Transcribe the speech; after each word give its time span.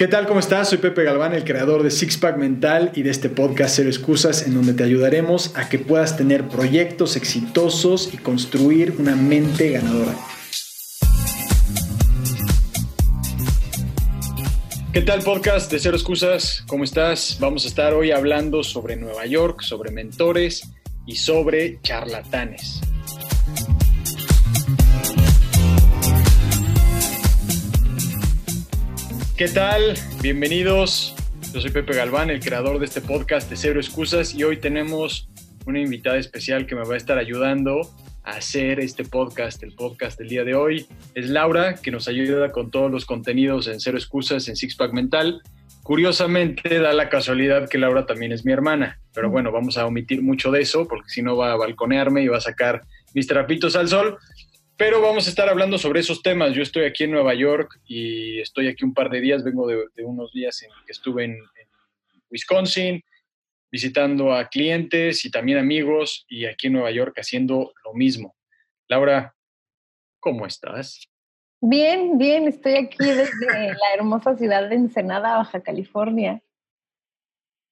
¿Qué 0.00 0.08
tal? 0.08 0.26
¿Cómo 0.26 0.40
estás? 0.40 0.70
Soy 0.70 0.78
Pepe 0.78 1.04
Galván, 1.04 1.34
el 1.34 1.44
creador 1.44 1.82
de 1.82 1.90
Sixpack 1.90 2.38
Mental 2.38 2.90
y 2.94 3.02
de 3.02 3.10
este 3.10 3.28
podcast 3.28 3.76
Cero 3.76 3.90
Excusas, 3.90 4.46
en 4.46 4.54
donde 4.54 4.72
te 4.72 4.82
ayudaremos 4.82 5.54
a 5.58 5.68
que 5.68 5.78
puedas 5.78 6.16
tener 6.16 6.48
proyectos 6.48 7.16
exitosos 7.16 8.08
y 8.14 8.16
construir 8.16 8.94
una 8.98 9.14
mente 9.14 9.72
ganadora. 9.72 10.16
¿Qué 14.94 15.02
tal 15.02 15.20
podcast 15.20 15.70
de 15.70 15.78
Cero 15.78 15.96
Excusas? 15.96 16.64
¿Cómo 16.66 16.84
estás? 16.84 17.36
Vamos 17.38 17.66
a 17.66 17.68
estar 17.68 17.92
hoy 17.92 18.10
hablando 18.10 18.62
sobre 18.62 18.96
Nueva 18.96 19.26
York, 19.26 19.60
sobre 19.60 19.90
mentores 19.90 20.62
y 21.04 21.16
sobre 21.16 21.78
charlatanes. 21.82 22.80
¿Qué 29.40 29.48
tal? 29.48 29.94
Bienvenidos. 30.20 31.14
Yo 31.54 31.62
soy 31.62 31.70
Pepe 31.70 31.94
Galván, 31.94 32.28
el 32.28 32.40
creador 32.40 32.78
de 32.78 32.84
este 32.84 33.00
podcast 33.00 33.48
de 33.48 33.56
Cero 33.56 33.80
Excusas 33.80 34.34
y 34.34 34.44
hoy 34.44 34.58
tenemos 34.58 35.30
una 35.64 35.80
invitada 35.80 36.18
especial 36.18 36.66
que 36.66 36.74
me 36.74 36.84
va 36.84 36.92
a 36.92 36.98
estar 36.98 37.16
ayudando 37.16 37.80
a 38.22 38.32
hacer 38.32 38.80
este 38.80 39.02
podcast, 39.02 39.62
el 39.62 39.72
podcast 39.72 40.18
del 40.18 40.28
día 40.28 40.44
de 40.44 40.54
hoy. 40.54 40.86
Es 41.14 41.30
Laura, 41.30 41.76
que 41.76 41.90
nos 41.90 42.06
ayuda 42.06 42.52
con 42.52 42.70
todos 42.70 42.90
los 42.90 43.06
contenidos 43.06 43.66
en 43.66 43.80
Cero 43.80 43.96
Excusas, 43.96 44.46
en 44.46 44.56
Sixpack 44.56 44.92
Mental. 44.92 45.40
Curiosamente, 45.84 46.78
da 46.78 46.92
la 46.92 47.08
casualidad 47.08 47.66
que 47.66 47.78
Laura 47.78 48.04
también 48.04 48.32
es 48.32 48.44
mi 48.44 48.52
hermana, 48.52 49.00
pero 49.14 49.30
bueno, 49.30 49.50
vamos 49.50 49.78
a 49.78 49.86
omitir 49.86 50.20
mucho 50.20 50.50
de 50.50 50.60
eso 50.60 50.86
porque 50.86 51.08
si 51.08 51.22
no 51.22 51.38
va 51.38 51.52
a 51.52 51.56
balconearme 51.56 52.22
y 52.22 52.28
va 52.28 52.36
a 52.36 52.42
sacar 52.42 52.82
mis 53.14 53.26
trapitos 53.26 53.74
al 53.74 53.88
sol. 53.88 54.18
Pero 54.80 55.02
vamos 55.02 55.26
a 55.26 55.28
estar 55.28 55.46
hablando 55.46 55.76
sobre 55.76 56.00
esos 56.00 56.22
temas. 56.22 56.54
Yo 56.54 56.62
estoy 56.62 56.84
aquí 56.84 57.04
en 57.04 57.10
Nueva 57.10 57.34
York 57.34 57.78
y 57.84 58.40
estoy 58.40 58.66
aquí 58.66 58.82
un 58.82 58.94
par 58.94 59.10
de 59.10 59.20
días. 59.20 59.44
Vengo 59.44 59.66
de, 59.66 59.84
unos 60.02 60.32
días 60.32 60.62
en 60.62 60.70
que 60.86 60.92
estuve 60.92 61.24
en, 61.24 61.36
Wisconsin 62.30 63.02
visitando 63.70 64.32
a 64.32 64.48
clientes 64.48 65.22
y 65.26 65.30
también 65.30 65.58
amigos 65.58 66.24
y 66.30 66.46
aquí 66.46 66.68
en 66.68 66.72
Nueva 66.72 66.90
York 66.92 67.14
haciendo 67.18 67.74
lo 67.84 67.92
mismo. 67.92 68.34
Laura, 68.88 69.34
¿cómo 70.18 70.46
estás? 70.46 71.06
Bien, 71.60 72.16
bien. 72.16 72.48
Estoy 72.48 72.76
aquí 72.76 73.04
desde 73.04 73.74
la 73.74 73.94
hermosa 73.94 74.34
ciudad 74.38 74.66
de 74.66 74.76
Ensenada, 74.76 75.36
Baja 75.36 75.60
California. 75.62 76.40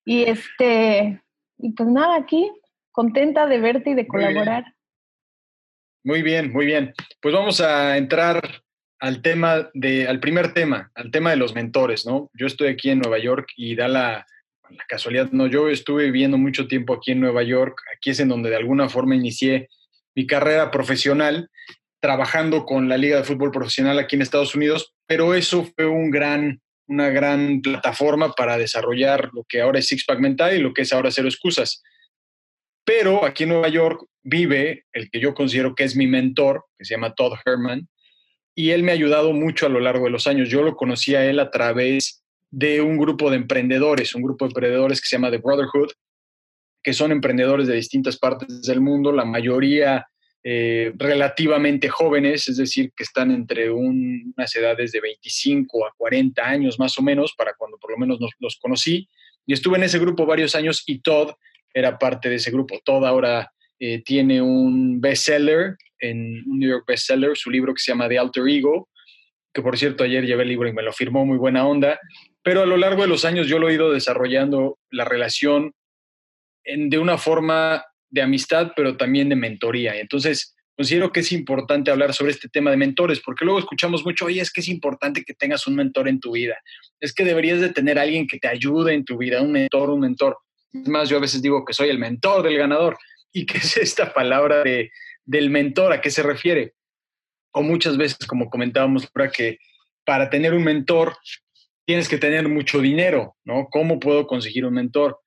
Y 0.04 0.24
este, 0.24 1.22
y 1.56 1.72
pues 1.72 1.88
nada, 1.88 2.16
aquí 2.16 2.52
contenta 2.92 3.46
de 3.46 3.60
verte 3.60 3.90
y 3.92 3.94
de 3.94 4.06
colaborar. 4.06 4.74
Muy 6.04 6.22
bien, 6.22 6.52
muy 6.52 6.66
bien. 6.66 6.94
Pues 7.20 7.34
vamos 7.34 7.60
a 7.60 7.96
entrar 7.96 8.62
al 9.00 9.22
tema 9.22 9.70
de, 9.74 10.08
al 10.08 10.20
primer 10.20 10.54
tema, 10.54 10.90
al 10.94 11.10
tema 11.10 11.30
de 11.30 11.36
los 11.36 11.54
mentores, 11.54 12.06
¿no? 12.06 12.30
Yo 12.34 12.46
estoy 12.46 12.68
aquí 12.68 12.90
en 12.90 13.00
Nueva 13.00 13.18
York 13.18 13.48
y 13.56 13.74
da 13.74 13.88
la, 13.88 14.26
casualidad, 14.86 15.30
no, 15.32 15.46
yo 15.46 15.68
estuve 15.68 16.04
viviendo 16.04 16.36
mucho 16.36 16.66
tiempo 16.66 16.94
aquí 16.94 17.12
en 17.12 17.20
Nueva 17.20 17.42
York, 17.42 17.80
aquí 17.96 18.10
es 18.10 18.20
en 18.20 18.28
donde 18.28 18.50
de 18.50 18.56
alguna 18.56 18.88
forma 18.88 19.14
inicié 19.14 19.68
mi 20.14 20.26
carrera 20.26 20.70
profesional, 20.70 21.48
trabajando 22.00 22.64
con 22.64 22.88
la 22.88 22.96
Liga 22.96 23.16
de 23.16 23.24
Fútbol 23.24 23.50
Profesional 23.50 23.98
aquí 23.98 24.16
en 24.16 24.22
Estados 24.22 24.54
Unidos, 24.54 24.94
pero 25.06 25.34
eso 25.34 25.66
fue 25.74 25.86
un 25.86 26.10
gran, 26.10 26.60
una 26.86 27.08
gran 27.08 27.60
plataforma 27.60 28.32
para 28.32 28.58
desarrollar 28.58 29.30
lo 29.32 29.44
que 29.48 29.60
ahora 29.60 29.78
es 29.78 29.88
Sixpack 29.88 30.20
Mental 30.20 30.54
y 30.54 30.60
lo 30.60 30.74
que 30.74 30.82
es 30.82 30.92
ahora 30.92 31.10
Cero 31.10 31.28
Excusas. 31.28 31.82
Pero 32.84 33.24
aquí 33.24 33.44
en 33.44 33.50
Nueva 33.50 33.68
York 33.68 34.04
vive 34.28 34.84
el 34.92 35.10
que 35.10 35.20
yo 35.20 35.34
considero 35.34 35.74
que 35.74 35.84
es 35.84 35.96
mi 35.96 36.06
mentor, 36.06 36.64
que 36.78 36.84
se 36.84 36.94
llama 36.94 37.14
Todd 37.14 37.34
Herman, 37.44 37.88
y 38.54 38.70
él 38.70 38.82
me 38.82 38.92
ha 38.92 38.94
ayudado 38.94 39.32
mucho 39.32 39.66
a 39.66 39.68
lo 39.68 39.80
largo 39.80 40.06
de 40.06 40.10
los 40.10 40.26
años. 40.26 40.48
Yo 40.48 40.62
lo 40.62 40.76
conocí 40.76 41.14
a 41.14 41.24
él 41.24 41.38
a 41.38 41.50
través 41.50 42.24
de 42.50 42.80
un 42.80 42.96
grupo 42.96 43.30
de 43.30 43.36
emprendedores, 43.36 44.14
un 44.14 44.22
grupo 44.22 44.44
de 44.44 44.50
emprendedores 44.50 45.00
que 45.00 45.06
se 45.06 45.16
llama 45.16 45.30
The 45.30 45.38
Brotherhood, 45.38 45.90
que 46.82 46.92
son 46.92 47.12
emprendedores 47.12 47.68
de 47.68 47.74
distintas 47.74 48.18
partes 48.18 48.62
del 48.62 48.80
mundo, 48.80 49.12
la 49.12 49.24
mayoría 49.24 50.06
eh, 50.42 50.92
relativamente 50.96 51.88
jóvenes, 51.88 52.48
es 52.48 52.56
decir, 52.56 52.92
que 52.96 53.04
están 53.04 53.30
entre 53.30 53.70
unas 53.70 54.54
edades 54.56 54.92
de 54.92 55.00
25 55.00 55.86
a 55.86 55.92
40 55.96 56.42
años 56.42 56.78
más 56.78 56.98
o 56.98 57.02
menos, 57.02 57.34
para 57.36 57.54
cuando 57.54 57.78
por 57.78 57.90
lo 57.92 57.98
menos 57.98 58.18
los 58.38 58.58
conocí. 58.58 59.08
Y 59.46 59.52
estuve 59.52 59.76
en 59.78 59.84
ese 59.84 59.98
grupo 59.98 60.26
varios 60.26 60.54
años 60.54 60.82
y 60.86 61.00
Todd 61.00 61.30
era 61.72 61.98
parte 61.98 62.28
de 62.28 62.36
ese 62.36 62.50
grupo. 62.50 62.80
Todd 62.84 63.04
ahora 63.04 63.52
eh, 63.78 64.02
tiene 64.02 64.42
un 64.42 65.00
bestseller, 65.00 65.76
en 66.00 66.42
un 66.46 66.58
New 66.58 66.70
York 66.70 66.84
bestseller, 66.86 67.36
su 67.36 67.50
libro 67.50 67.74
que 67.74 67.80
se 67.80 67.92
llama 67.92 68.08
The 68.08 68.18
Alter 68.18 68.48
Ego, 68.48 68.88
que 69.52 69.62
por 69.62 69.76
cierto 69.78 70.04
ayer 70.04 70.24
llevé 70.24 70.42
el 70.42 70.48
libro 70.48 70.68
y 70.68 70.72
me 70.72 70.82
lo 70.82 70.92
firmó 70.92 71.24
muy 71.24 71.38
buena 71.38 71.66
onda, 71.66 71.98
pero 72.42 72.62
a 72.62 72.66
lo 72.66 72.76
largo 72.76 73.02
de 73.02 73.08
los 73.08 73.24
años 73.24 73.46
yo 73.46 73.58
lo 73.58 73.68
he 73.68 73.74
ido 73.74 73.92
desarrollando 73.92 74.78
la 74.90 75.04
relación 75.04 75.72
en, 76.64 76.90
de 76.90 76.98
una 76.98 77.18
forma 77.18 77.84
de 78.10 78.22
amistad, 78.22 78.72
pero 78.74 78.96
también 78.96 79.28
de 79.28 79.36
mentoría. 79.36 79.98
Entonces, 79.98 80.54
considero 80.76 81.12
que 81.12 81.20
es 81.20 81.32
importante 81.32 81.90
hablar 81.90 82.14
sobre 82.14 82.32
este 82.32 82.48
tema 82.48 82.70
de 82.70 82.76
mentores, 82.76 83.20
porque 83.20 83.44
luego 83.44 83.58
escuchamos 83.58 84.04
mucho, 84.04 84.26
oye, 84.26 84.40
es 84.40 84.52
que 84.52 84.60
es 84.60 84.68
importante 84.68 85.24
que 85.24 85.34
tengas 85.34 85.66
un 85.66 85.74
mentor 85.74 86.08
en 86.08 86.20
tu 86.20 86.32
vida, 86.32 86.56
es 87.00 87.12
que 87.12 87.24
deberías 87.24 87.60
de 87.60 87.70
tener 87.70 87.98
alguien 87.98 88.26
que 88.26 88.38
te 88.38 88.48
ayude 88.48 88.94
en 88.94 89.04
tu 89.04 89.18
vida, 89.18 89.42
un 89.42 89.52
mentor, 89.52 89.90
un 89.90 90.00
mentor. 90.00 90.38
Es 90.72 90.88
más, 90.88 91.08
yo 91.08 91.16
a 91.16 91.20
veces 91.20 91.42
digo 91.42 91.64
que 91.64 91.72
soy 91.72 91.88
el 91.88 91.98
mentor 91.98 92.42
del 92.42 92.56
ganador. 92.56 92.96
¿Y 93.32 93.46
qué 93.46 93.58
es 93.58 93.76
esta 93.76 94.12
palabra 94.12 94.62
de, 94.62 94.90
del 95.24 95.50
mentor? 95.50 95.92
¿A 95.92 96.00
qué 96.00 96.10
se 96.10 96.22
refiere? 96.22 96.74
O 97.52 97.62
muchas 97.62 97.96
veces, 97.96 98.26
como 98.26 98.50
comentábamos, 98.50 99.06
para 99.10 99.30
que 99.30 99.58
para 100.04 100.30
tener 100.30 100.54
un 100.54 100.64
mentor 100.64 101.16
tienes 101.84 102.08
que 102.08 102.18
tener 102.18 102.48
mucho 102.48 102.80
dinero, 102.80 103.36
¿no? 103.44 103.68
¿Cómo 103.70 103.98
puedo 103.98 104.26
conseguir 104.26 104.64
un 104.64 104.74
mentor? 104.74 105.20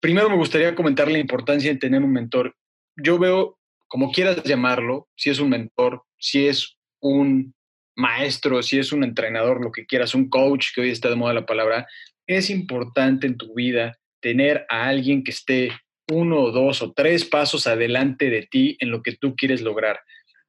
Primero 0.00 0.28
me 0.28 0.36
gustaría 0.36 0.74
comentar 0.74 1.10
la 1.10 1.18
importancia 1.18 1.72
de 1.72 1.78
tener 1.78 2.02
un 2.02 2.12
mentor. 2.12 2.54
Yo 2.96 3.18
veo, 3.18 3.58
como 3.88 4.12
quieras 4.12 4.42
llamarlo, 4.44 5.08
si 5.16 5.30
es 5.30 5.38
un 5.38 5.50
mentor, 5.50 6.02
si 6.18 6.46
es 6.46 6.78
un 7.00 7.54
maestro, 7.94 8.62
si 8.62 8.78
es 8.78 8.92
un 8.92 9.04
entrenador, 9.04 9.62
lo 9.62 9.72
que 9.72 9.86
quieras, 9.86 10.14
un 10.14 10.28
coach, 10.28 10.68
que 10.74 10.82
hoy 10.82 10.90
está 10.90 11.08
de 11.08 11.16
moda 11.16 11.32
la 11.32 11.46
palabra, 11.46 11.86
es 12.26 12.50
importante 12.50 13.26
en 13.26 13.36
tu 13.36 13.54
vida 13.54 13.98
tener 14.20 14.66
a 14.68 14.88
alguien 14.88 15.24
que 15.24 15.30
esté 15.30 15.72
uno 16.10 16.40
o 16.40 16.52
dos 16.52 16.82
o 16.82 16.92
tres 16.92 17.24
pasos 17.24 17.66
adelante 17.66 18.30
de 18.30 18.42
ti 18.42 18.76
en 18.80 18.90
lo 18.90 19.02
que 19.02 19.12
tú 19.12 19.34
quieres 19.34 19.60
lograr. 19.60 20.00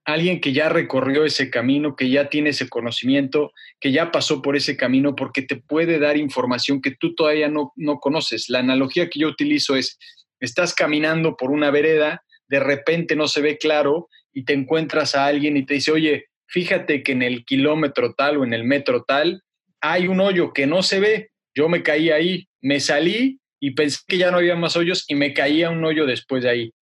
Alguien 0.06 0.40
que 0.40 0.54
ya 0.54 0.70
recorrió 0.70 1.26
ese 1.26 1.50
camino, 1.50 1.96
que 1.96 2.10
ya 2.10 2.30
tiene 2.30 2.52
ese 2.52 2.70
conocimiento, 2.70 3.52
que 3.80 3.92
ya 3.92 4.12
pasó 4.12 4.42
por 4.42 4.56
ese 4.56 4.78
camino, 4.78 5.16
porque 5.16 5.42
te 5.42 5.58
puede 5.58 6.00
dar 6.00 6.16
información 6.16 6.82
que 6.82 6.92
tú 6.92 7.14
todavía 7.14 7.50
no, 7.50 7.74
no 7.76 8.00
conoces. 8.00 8.50
La 8.50 8.60
analogía 8.60 9.10
que 9.10 9.20
yo 9.20 9.28
utilizo 9.28 9.76
es, 9.76 9.98
estás 10.40 10.74
caminando 10.74 11.36
por 11.36 11.52
una 11.52 11.72
vereda, 11.72 12.24
de 12.48 12.60
repente 12.62 13.16
no 13.16 13.28
se 13.28 13.42
ve 13.42 13.58
claro 13.58 14.08
y 14.32 14.46
te 14.46 14.54
encuentras 14.54 15.16
a 15.16 15.26
alguien 15.26 15.58
y 15.58 15.66
te 15.66 15.74
dice, 15.74 15.92
oye, 15.92 16.28
fíjate 16.48 17.04
que 17.04 17.12
en 17.12 17.22
el 17.22 17.44
kilómetro 17.44 18.14
tal 18.14 18.38
o 18.38 18.46
en 18.46 18.54
el 18.54 18.64
metro 18.64 19.04
tal 19.04 19.42
hay 19.82 20.08
un 20.08 20.22
hoyo 20.22 20.54
que 20.54 20.68
no 20.68 20.84
se 20.84 21.00
ve. 21.00 21.32
Yo 21.54 21.68
me 21.70 21.84
caí 21.84 22.12
ahí, 22.12 22.48
me 22.62 22.80
salí 22.80 23.40
y 23.60 23.72
pensé 23.72 24.00
que 24.08 24.18
ya 24.18 24.32
no 24.32 24.38
había 24.38 24.56
más 24.56 24.76
hoyos 24.76 25.06
y 25.08 25.16
me 25.16 25.34
caía 25.34 25.70
un 25.70 25.84
hoyo 25.84 26.06
después 26.06 26.44
de 26.44 26.50
ahí. 26.50 26.74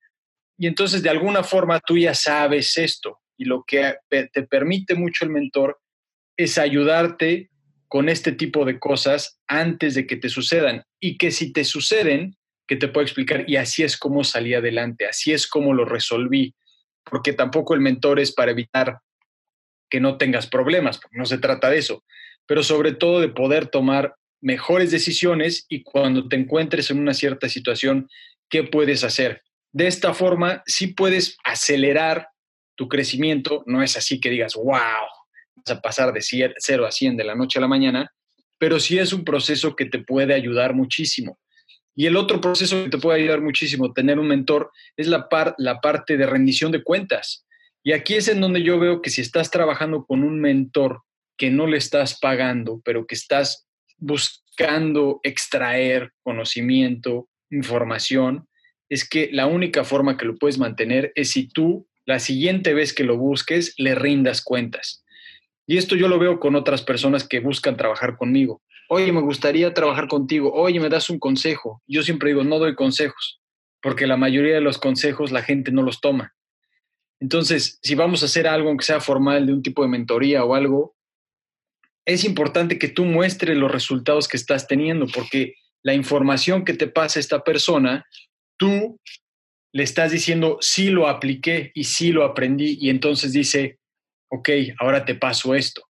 Y 0.57 0.67
entonces 0.67 1.03
de 1.03 1.09
alguna 1.09 1.43
forma 1.43 1.79
tú 1.79 1.97
ya 1.97 2.13
sabes 2.13 2.77
esto 2.77 3.19
y 3.37 3.45
lo 3.45 3.63
que 3.65 3.95
te 4.09 4.43
permite 4.43 4.95
mucho 4.95 5.25
el 5.25 5.31
mentor 5.31 5.79
es 6.37 6.57
ayudarte 6.57 7.49
con 7.87 8.09
este 8.09 8.31
tipo 8.31 8.65
de 8.65 8.79
cosas 8.79 9.39
antes 9.47 9.95
de 9.95 10.07
que 10.07 10.17
te 10.17 10.29
sucedan 10.29 10.83
y 10.99 11.17
que 11.17 11.31
si 11.31 11.53
te 11.53 11.63
suceden, 11.63 12.35
que 12.67 12.75
te 12.75 12.87
puedo 12.87 13.05
explicar 13.05 13.45
y 13.47 13.57
así 13.57 13.83
es 13.83 13.97
como 13.97 14.23
salí 14.23 14.53
adelante, 14.53 15.07
así 15.07 15.33
es 15.33 15.47
como 15.47 15.73
lo 15.73 15.85
resolví, 15.85 16.55
porque 17.03 17.33
tampoco 17.33 17.73
el 17.73 17.81
mentor 17.81 18.19
es 18.19 18.33
para 18.33 18.51
evitar 18.51 18.99
que 19.89 19.99
no 19.99 20.17
tengas 20.17 20.47
problemas, 20.47 20.99
no 21.11 21.25
se 21.25 21.37
trata 21.37 21.69
de 21.69 21.77
eso, 21.77 22.03
pero 22.47 22.63
sobre 22.63 22.93
todo 22.93 23.21
de 23.21 23.29
poder 23.29 23.67
tomar 23.67 24.15
mejores 24.45 24.91
decisiones 24.91 25.65
y 25.69 25.81
cuando 25.81 26.27
te 26.27 26.35
encuentres 26.35 26.91
en 26.91 26.99
una 26.99 27.15
cierta 27.15 27.49
situación, 27.49 28.07
¿qué 28.47 28.63
puedes 28.63 29.03
hacer? 29.03 29.41
De 29.71 29.87
esta 29.87 30.13
forma, 30.13 30.61
sí 30.67 30.87
puedes 30.87 31.35
acelerar 31.43 32.27
tu 32.75 32.87
crecimiento, 32.87 33.63
no 33.65 33.81
es 33.81 33.97
así 33.97 34.19
que 34.19 34.29
digas, 34.29 34.53
wow, 34.53 34.67
vas 34.67 35.77
a 35.77 35.81
pasar 35.81 36.13
de 36.13 36.21
0 36.21 36.85
a 36.85 36.91
100 36.91 37.17
de 37.17 37.23
la 37.23 37.33
noche 37.33 37.57
a 37.57 37.61
la 37.61 37.67
mañana, 37.67 38.13
pero 38.59 38.79
sí 38.79 38.99
es 38.99 39.13
un 39.13 39.25
proceso 39.25 39.75
que 39.75 39.85
te 39.85 39.97
puede 39.97 40.35
ayudar 40.35 40.75
muchísimo. 40.75 41.39
Y 41.95 42.05
el 42.05 42.15
otro 42.15 42.39
proceso 42.39 42.83
que 42.83 42.91
te 42.91 42.99
puede 42.99 43.21
ayudar 43.21 43.41
muchísimo, 43.41 43.93
tener 43.93 44.19
un 44.19 44.27
mentor, 44.27 44.71
es 44.95 45.07
la, 45.07 45.27
par, 45.27 45.55
la 45.57 45.81
parte 45.81 46.17
de 46.17 46.27
rendición 46.27 46.71
de 46.71 46.83
cuentas. 46.83 47.47
Y 47.83 47.93
aquí 47.93 48.13
es 48.13 48.27
en 48.27 48.41
donde 48.41 48.61
yo 48.61 48.77
veo 48.77 49.01
que 49.01 49.09
si 49.09 49.21
estás 49.21 49.49
trabajando 49.49 50.05
con 50.05 50.23
un 50.23 50.39
mentor 50.39 51.01
que 51.35 51.49
no 51.49 51.65
le 51.65 51.77
estás 51.77 52.19
pagando, 52.19 52.79
pero 52.85 53.07
que 53.07 53.15
estás 53.15 53.64
buscando 53.97 55.19
extraer 55.23 56.13
conocimiento, 56.23 57.29
información, 57.49 58.47
es 58.89 59.07
que 59.07 59.29
la 59.31 59.47
única 59.47 59.83
forma 59.83 60.17
que 60.17 60.25
lo 60.25 60.35
puedes 60.35 60.57
mantener 60.57 61.11
es 61.15 61.31
si 61.31 61.47
tú 61.47 61.87
la 62.05 62.19
siguiente 62.19 62.73
vez 62.73 62.93
que 62.93 63.03
lo 63.03 63.17
busques 63.17 63.73
le 63.77 63.95
rindas 63.95 64.43
cuentas. 64.43 65.03
Y 65.67 65.77
esto 65.77 65.95
yo 65.95 66.07
lo 66.07 66.19
veo 66.19 66.39
con 66.39 66.55
otras 66.55 66.83
personas 66.83 67.27
que 67.27 67.39
buscan 67.39 67.77
trabajar 67.77 68.17
conmigo. 68.17 68.61
oye, 68.87 69.11
me 69.11 69.21
gustaría 69.21 69.73
trabajar 69.73 70.07
contigo, 70.07 70.53
oye, 70.53 70.79
me 70.79 70.89
das 70.89 71.09
un 71.09 71.17
consejo. 71.17 71.81
Yo 71.87 72.03
siempre 72.03 72.29
digo, 72.29 72.43
no 72.43 72.59
doy 72.59 72.75
consejos, 72.75 73.41
porque 73.81 74.05
la 74.05 74.15
mayoría 74.15 74.53
de 74.53 74.61
los 74.61 74.77
consejos 74.77 75.31
la 75.31 75.41
gente 75.41 75.71
no 75.71 75.81
los 75.81 76.01
toma. 76.01 76.35
Entonces, 77.19 77.79
si 77.81 77.95
vamos 77.95 78.21
a 78.21 78.27
hacer 78.27 78.47
algo, 78.47 78.69
aunque 78.69 78.85
sea 78.85 78.99
formal, 78.99 79.47
de 79.47 79.53
un 79.53 79.63
tipo 79.63 79.81
de 79.81 79.87
mentoría 79.87 80.43
o 80.43 80.53
algo, 80.53 80.95
es 82.05 82.23
importante 82.23 82.77
que 82.77 82.87
tú 82.87 83.05
muestres 83.05 83.57
los 83.57 83.71
resultados 83.71 84.27
que 84.27 84.37
estás 84.37 84.67
teniendo, 84.67 85.07
porque 85.07 85.55
la 85.83 85.93
información 85.93 86.63
que 86.63 86.73
te 86.73 86.87
pasa 86.87 87.19
esta 87.19 87.43
persona, 87.43 88.05
tú 88.57 88.99
le 89.73 89.83
estás 89.83 90.11
diciendo, 90.11 90.57
sí 90.61 90.89
lo 90.89 91.07
apliqué 91.07 91.71
y 91.73 91.83
sí 91.83 92.11
lo 92.11 92.23
aprendí, 92.23 92.77
y 92.79 92.89
entonces 92.89 93.33
dice, 93.33 93.79
ok, 94.29 94.49
ahora 94.79 95.05
te 95.05 95.15
paso 95.15 95.55
esto. 95.55 95.83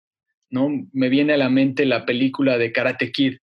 ¿no? 0.50 0.68
Me 0.92 1.08
viene 1.08 1.34
a 1.34 1.36
la 1.36 1.48
mente 1.48 1.84
la 1.84 2.06
película 2.06 2.58
de 2.58 2.72
Karate 2.72 3.10
Kid, 3.10 3.38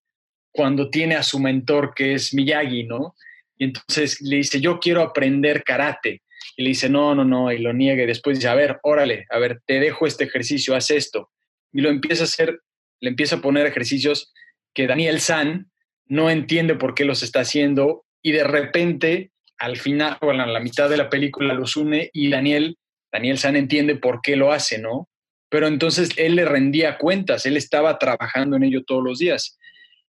cuando 0.50 0.90
tiene 0.90 1.14
a 1.14 1.22
su 1.22 1.38
mentor 1.38 1.92
que 1.94 2.14
es 2.14 2.34
Miyagi, 2.34 2.84
¿no? 2.84 3.14
Y 3.56 3.64
entonces 3.64 4.20
le 4.20 4.36
dice, 4.36 4.60
yo 4.60 4.78
quiero 4.80 5.02
aprender 5.02 5.62
karate. 5.62 6.22
Y 6.56 6.62
le 6.64 6.70
dice, 6.70 6.88
no, 6.88 7.14
no, 7.14 7.24
no, 7.24 7.52
y 7.52 7.58
lo 7.58 7.72
niega 7.72 8.02
y 8.02 8.06
después 8.06 8.38
dice, 8.38 8.48
a 8.48 8.54
ver, 8.54 8.78
órale, 8.82 9.26
a 9.30 9.38
ver, 9.38 9.62
te 9.64 9.80
dejo 9.80 10.06
este 10.06 10.24
ejercicio, 10.24 10.74
haz 10.74 10.90
esto. 10.90 11.30
Y 11.72 11.80
lo 11.80 11.88
empieza 11.88 12.22
a 12.22 12.24
hacer, 12.24 12.60
le 13.00 13.10
empieza 13.10 13.36
a 13.36 13.40
poner 13.40 13.66
ejercicios 13.66 14.32
que 14.74 14.86
Daniel 14.86 15.20
San 15.20 15.70
no 16.06 16.30
entiende 16.30 16.74
por 16.74 16.94
qué 16.94 17.04
los 17.04 17.22
está 17.22 17.40
haciendo 17.40 18.04
y 18.22 18.32
de 18.32 18.44
repente, 18.44 19.32
al 19.58 19.76
final, 19.76 20.18
o 20.20 20.30
a 20.30 20.34
la 20.34 20.60
mitad 20.60 20.88
de 20.88 20.96
la 20.96 21.10
película 21.10 21.54
los 21.54 21.76
une 21.76 22.10
y 22.12 22.30
Daniel, 22.30 22.76
Daniel 23.12 23.38
San 23.38 23.56
entiende 23.56 23.96
por 23.96 24.20
qué 24.22 24.36
lo 24.36 24.52
hace, 24.52 24.78
¿no? 24.78 25.08
Pero 25.50 25.66
entonces 25.66 26.10
él 26.16 26.36
le 26.36 26.44
rendía 26.44 26.98
cuentas, 26.98 27.44
él 27.44 27.56
estaba 27.56 27.98
trabajando 27.98 28.56
en 28.56 28.62
ello 28.62 28.84
todos 28.84 29.02
los 29.04 29.18
días. 29.18 29.58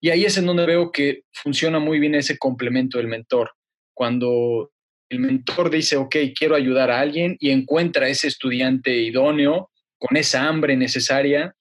Y 0.01 0.11
ahí 0.11 0.25
es 0.25 0.39
en 0.39 0.47
donde 0.47 0.67
veo 0.67 0.93
que 0.93 1.23
funciona 1.33 1.79
muy 1.79 1.99
bien 1.99 2.15
ese 2.15 2.39
complemento 2.39 2.99
del 2.99 3.09
mentor. 3.09 3.53
Cuando 3.95 4.71
el 5.09 5.19
mentor 5.21 5.71
dice, 5.71 5.97
ok, 5.97 6.17
quiero 6.39 6.55
ayudar 6.55 6.91
a 6.91 7.01
alguien 7.01 7.37
y 7.39 7.51
encuentra 7.51 8.09
ese 8.09 8.29
estudiante 8.29 8.95
idóneo 8.97 9.71
con 9.99 10.17
esa 10.17 10.47
hambre 10.47 10.77
necesaria 10.77 11.55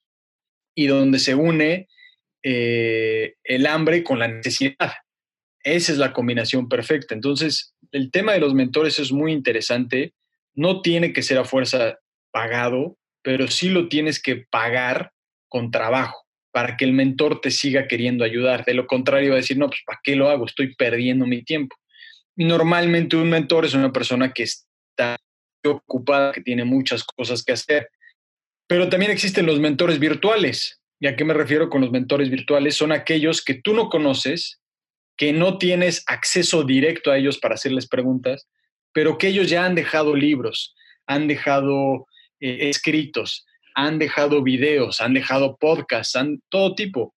y 0.76 0.88
donde 0.88 1.20
se 1.20 1.36
une 1.36 1.88
eh, 2.44 3.36
el 3.44 3.66
hambre 3.66 4.04
con 4.04 4.20
la 4.20 4.28
necesidad. 4.28 4.94
Esa 5.64 5.92
es 5.92 5.98
la 5.98 6.14
combinación 6.14 6.70
perfecta. 6.70 7.16
Entonces, 7.16 7.74
el 7.92 8.12
tema 8.12 8.34
de 8.34 8.40
los 8.40 8.54
mentores 8.54 9.00
es 9.00 9.12
muy 9.12 9.32
interesante. 9.32 10.14
No 10.54 10.82
tiene 10.82 11.12
que 11.12 11.24
ser 11.24 11.38
a 11.40 11.46
fuerza 11.46 11.98
pagado, 12.32 12.98
pero 13.24 13.48
sí 13.48 13.70
lo 13.70 13.88
tienes 13.88 14.22
que 14.22 14.46
pagar 14.50 15.12
con 15.48 15.72
trabajo 15.72 16.26
para 16.52 16.78
que 16.78 16.86
el 16.86 16.94
mentor 16.94 17.42
te 17.42 17.52
siga 17.52 17.88
queriendo 17.88 18.24
ayudar. 18.24 18.64
De 18.64 18.74
lo 18.74 18.88
contrario, 18.88 19.32
va 19.32 19.36
a 19.36 19.40
decir, 19.42 19.58
no, 19.58 19.68
pues 19.68 19.82
¿para 19.86 20.00
qué 20.04 20.16
lo 20.16 20.30
hago? 20.30 20.46
Estoy 20.46 20.76
perdiendo 20.76 21.26
mi 21.26 21.44
tiempo. 21.44 21.76
Normalmente 22.36 23.16
un 23.16 23.30
mentor 23.30 23.66
es 23.66 23.74
una 23.74 23.92
persona 23.92 24.32
que 24.32 24.44
está 24.44 25.18
ocupada, 25.66 26.32
que 26.32 26.42
tiene 26.42 26.64
muchas 26.64 27.04
cosas 27.04 27.44
que 27.44 27.54
hacer. 27.54 27.90
Pero 28.68 28.90
también 28.90 29.12
existen 29.12 29.46
los 29.46 29.60
mentores 29.60 30.00
virtuales. 30.00 30.82
¿Y 31.00 31.08
a 31.08 31.16
qué 31.16 31.26
me 31.26 31.34
refiero 31.34 31.70
con 31.70 31.82
los 31.82 31.92
mentores 31.92 32.30
virtuales? 32.30 32.76
Son 32.76 32.92
aquellos 32.92 33.44
que 33.44 33.56
tú 33.56 33.74
no 33.74 33.90
conoces, 33.90 34.62
que 35.18 35.34
no 35.34 35.58
tienes 35.58 36.04
acceso 36.08 36.64
directo 36.64 37.12
a 37.12 37.18
ellos 37.18 37.38
para 37.38 37.56
hacerles 37.56 37.88
preguntas, 37.88 38.48
pero 38.94 39.18
que 39.18 39.28
ellos 39.28 39.50
ya 39.50 39.66
han 39.66 39.76
dejado 39.76 40.16
libros, 40.16 40.74
han 41.06 41.28
dejado 41.28 42.08
eh, 42.40 42.70
escritos, 42.70 43.46
han 43.76 44.00
dejado 44.00 44.42
videos, 44.42 45.02
han 45.02 45.14
dejado 45.14 45.58
podcasts, 45.58 46.16
han 46.16 46.42
todo 46.50 46.76
tipo, 46.76 47.14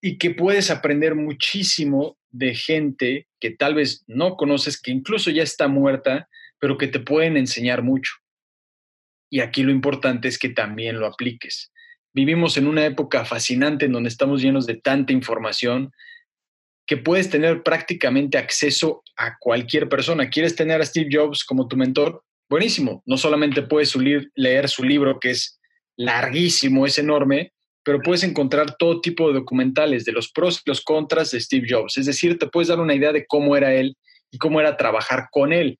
y 0.00 0.18
que 0.18 0.30
puedes 0.30 0.70
aprender 0.70 1.14
muchísimo 1.14 2.16
de 2.30 2.54
gente 2.54 3.26
que 3.40 3.50
tal 3.50 3.74
vez 3.74 4.04
no 4.06 4.36
conoces, 4.36 4.80
que 4.80 4.90
incluso 4.90 5.30
ya 5.30 5.42
está 5.42 5.68
muerta, 5.68 6.28
pero 6.58 6.78
que 6.78 6.88
te 6.88 7.00
pueden 7.00 7.36
enseñar 7.36 7.82
mucho. 7.82 8.12
Y 9.30 9.40
aquí 9.40 9.62
lo 9.62 9.72
importante 9.72 10.28
es 10.28 10.38
que 10.38 10.48
también 10.48 10.98
lo 10.98 11.06
apliques. 11.06 11.72
Vivimos 12.14 12.56
en 12.56 12.66
una 12.66 12.86
época 12.86 13.24
fascinante 13.24 13.86
en 13.86 13.92
donde 13.92 14.08
estamos 14.08 14.42
llenos 14.42 14.66
de 14.66 14.76
tanta 14.76 15.12
información 15.12 15.92
que 16.86 16.96
puedes 16.96 17.28
tener 17.28 17.62
prácticamente 17.62 18.38
acceso 18.38 19.02
a 19.16 19.36
cualquier 19.38 19.88
persona. 19.88 20.30
¿Quieres 20.30 20.56
tener 20.56 20.80
a 20.80 20.86
Steve 20.86 21.10
Jobs 21.12 21.44
como 21.44 21.68
tu 21.68 21.76
mentor? 21.76 22.24
Buenísimo. 22.48 23.02
No 23.04 23.18
solamente 23.18 23.62
puedes 23.62 23.94
leer 24.34 24.68
su 24.70 24.82
libro, 24.82 25.20
que 25.20 25.30
es 25.30 25.60
larguísimo, 25.98 26.86
es 26.86 26.98
enorme, 26.98 27.52
pero 27.84 28.00
puedes 28.00 28.22
encontrar 28.22 28.76
todo 28.78 29.02
tipo 29.02 29.28
de 29.28 29.34
documentales 29.34 30.06
de 30.06 30.12
los 30.12 30.32
pros 30.32 30.62
y 30.64 30.70
los 30.70 30.82
contras 30.82 31.30
de 31.30 31.40
Steve 31.40 31.66
Jobs. 31.68 31.98
Es 31.98 32.06
decir, 32.06 32.38
te 32.38 32.46
puedes 32.46 32.68
dar 32.68 32.80
una 32.80 32.94
idea 32.94 33.12
de 33.12 33.26
cómo 33.26 33.54
era 33.54 33.74
él 33.74 33.96
y 34.30 34.38
cómo 34.38 34.60
era 34.60 34.78
trabajar 34.78 35.28
con 35.30 35.52
él. 35.52 35.78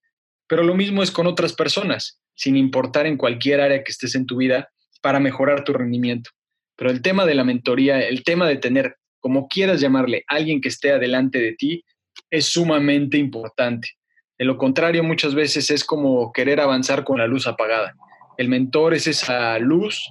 Pero 0.49 0.63
lo 0.63 0.75
mismo 0.75 1.03
es 1.03 1.11
con 1.11 1.27
otras 1.27 1.53
personas, 1.53 2.21
sin 2.35 2.57
importar 2.57 3.07
en 3.07 3.17
cualquier 3.17 3.61
área 3.61 3.85
que 3.85 3.93
estés 3.93 4.15
en 4.15 4.27
tu 4.27 4.39
vida, 4.39 4.71
para 5.03 5.21
mejorar 5.21 5.63
tu 5.63 5.73
rendimiento. 5.73 6.31
Pero 6.77 6.91
el 6.91 7.03
tema 7.03 7.27
de 7.27 7.35
la 7.35 7.45
mentoría, 7.45 8.01
el 8.01 8.25
tema 8.25 8.49
de 8.49 8.57
tener, 8.57 8.97
como 9.21 9.47
quieras 9.47 9.81
llamarle, 9.81 10.25
alguien 10.27 10.61
que 10.61 10.69
esté 10.69 10.91
adelante 10.91 11.39
de 11.39 11.53
ti, 11.53 11.85
es 12.31 12.47
sumamente 12.47 13.19
importante. 13.19 13.91
De 14.39 14.45
lo 14.45 14.57
contrario, 14.57 15.05
muchas 15.05 15.35
veces 15.35 15.71
es 15.71 15.85
como 15.85 16.33
querer 16.33 16.61
avanzar 16.61 17.05
con 17.05 17.19
la 17.19 17.27
luz 17.27 17.47
apagada. 17.47 17.95
El 18.39 18.49
mentor 18.49 18.95
es 18.95 19.07
esa 19.07 19.59
luz 19.59 20.11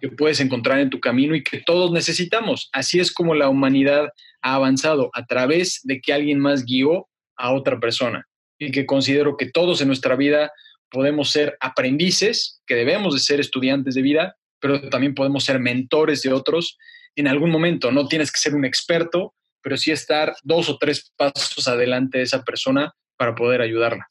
que 0.00 0.08
puedes 0.08 0.40
encontrar 0.40 0.80
en 0.80 0.90
tu 0.90 1.00
camino 1.00 1.34
y 1.34 1.42
que 1.42 1.60
todos 1.60 1.92
necesitamos. 1.92 2.70
Así 2.72 2.98
es 2.98 3.12
como 3.12 3.34
la 3.34 3.48
humanidad 3.48 4.08
ha 4.40 4.54
avanzado 4.54 5.10
a 5.12 5.26
través 5.26 5.80
de 5.84 6.00
que 6.00 6.12
alguien 6.12 6.38
más 6.38 6.64
guió 6.64 7.08
a 7.36 7.52
otra 7.52 7.78
persona 7.78 8.26
y 8.58 8.70
que 8.70 8.86
considero 8.86 9.36
que 9.36 9.50
todos 9.50 9.80
en 9.80 9.88
nuestra 9.88 10.16
vida 10.16 10.52
podemos 10.90 11.30
ser 11.30 11.56
aprendices, 11.60 12.62
que 12.66 12.74
debemos 12.74 13.14
de 13.14 13.20
ser 13.20 13.40
estudiantes 13.40 13.94
de 13.94 14.02
vida, 14.02 14.36
pero 14.60 14.88
también 14.88 15.14
podemos 15.14 15.44
ser 15.44 15.60
mentores 15.60 16.22
de 16.22 16.32
otros 16.32 16.78
en 17.14 17.28
algún 17.28 17.50
momento. 17.50 17.90
No 17.92 18.08
tienes 18.08 18.32
que 18.32 18.40
ser 18.40 18.54
un 18.54 18.64
experto, 18.64 19.34
pero 19.62 19.76
sí 19.76 19.90
estar 19.90 20.34
dos 20.42 20.68
o 20.68 20.78
tres 20.78 21.12
pasos 21.16 21.68
adelante 21.68 22.18
de 22.18 22.24
esa 22.24 22.42
persona 22.42 22.94
para 23.16 23.34
poder 23.34 23.60
ayudarla. 23.60 24.06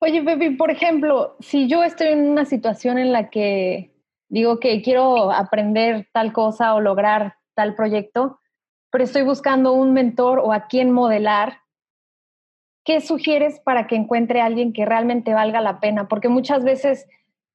Oye, 0.00 0.22
Pepe, 0.22 0.50
por 0.50 0.70
ejemplo, 0.70 1.36
si 1.40 1.66
yo 1.68 1.82
estoy 1.82 2.08
en 2.08 2.28
una 2.28 2.44
situación 2.44 2.98
en 2.98 3.12
la 3.12 3.30
que 3.30 3.94
digo 4.28 4.60
que 4.60 4.82
quiero 4.82 5.32
aprender 5.32 6.08
tal 6.12 6.32
cosa 6.32 6.74
o 6.74 6.80
lograr 6.80 7.36
tal 7.54 7.74
proyecto, 7.74 8.40
pero 8.90 9.04
estoy 9.04 9.22
buscando 9.22 9.72
un 9.72 9.92
mentor 9.92 10.40
o 10.40 10.52
a 10.52 10.66
quien 10.66 10.90
modelar, 10.90 11.60
¿qué 12.84 13.00
sugieres 13.00 13.60
para 13.60 13.86
que 13.86 13.96
encuentre 13.96 14.40
a 14.40 14.46
alguien 14.46 14.72
que 14.72 14.84
realmente 14.84 15.34
valga 15.34 15.60
la 15.60 15.80
pena? 15.80 16.08
Porque 16.08 16.28
muchas 16.28 16.64
veces 16.64 17.06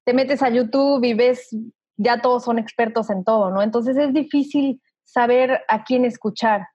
te 0.05 0.13
metes 0.13 0.41
a 0.41 0.49
YouTube 0.49 1.03
y 1.03 1.13
ves, 1.13 1.55
ya 1.97 2.21
todos 2.21 2.43
son 2.43 2.59
expertos 2.59 3.09
en 3.09 3.23
todo, 3.23 3.51
¿no? 3.51 3.61
Entonces 3.61 3.97
es 3.97 4.13
difícil 4.13 4.81
saber 5.03 5.61
a 5.67 5.83
quién 5.83 6.05
escuchar. 6.05 6.67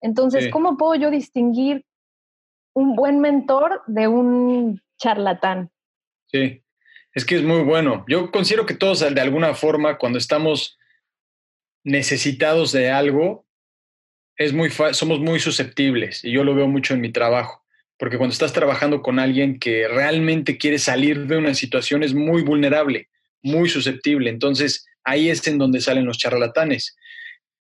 Entonces, 0.00 0.50
¿cómo 0.50 0.76
puedo 0.76 0.94
yo 0.96 1.10
distinguir 1.10 1.84
un 2.74 2.94
buen 2.94 3.20
mentor 3.20 3.82
de 3.86 4.08
un 4.08 4.80
charlatán. 4.98 5.70
Sí, 6.26 6.62
es 7.12 7.24
que 7.24 7.36
es 7.36 7.42
muy 7.42 7.62
bueno. 7.62 8.04
Yo 8.08 8.30
considero 8.30 8.66
que 8.66 8.74
todos 8.74 9.00
de 9.00 9.20
alguna 9.20 9.54
forma 9.54 9.98
cuando 9.98 10.18
estamos 10.18 10.78
necesitados 11.84 12.72
de 12.72 12.90
algo, 12.90 13.46
es 14.36 14.52
muy 14.52 14.70
somos 14.70 15.20
muy 15.20 15.40
susceptibles 15.40 16.24
y 16.24 16.32
yo 16.32 16.44
lo 16.44 16.54
veo 16.54 16.66
mucho 16.66 16.94
en 16.94 17.00
mi 17.00 17.12
trabajo, 17.12 17.61
porque 18.02 18.18
cuando 18.18 18.32
estás 18.32 18.52
trabajando 18.52 19.00
con 19.00 19.20
alguien 19.20 19.60
que 19.60 19.86
realmente 19.86 20.58
quiere 20.58 20.80
salir 20.80 21.28
de 21.28 21.36
una 21.36 21.54
situación 21.54 22.02
es 22.02 22.14
muy 22.14 22.42
vulnerable, 22.42 23.08
muy 23.44 23.68
susceptible. 23.68 24.28
Entonces 24.28 24.84
ahí 25.04 25.28
es 25.28 25.46
en 25.46 25.56
donde 25.56 25.80
salen 25.80 26.04
los 26.04 26.18
charlatanes. 26.18 26.96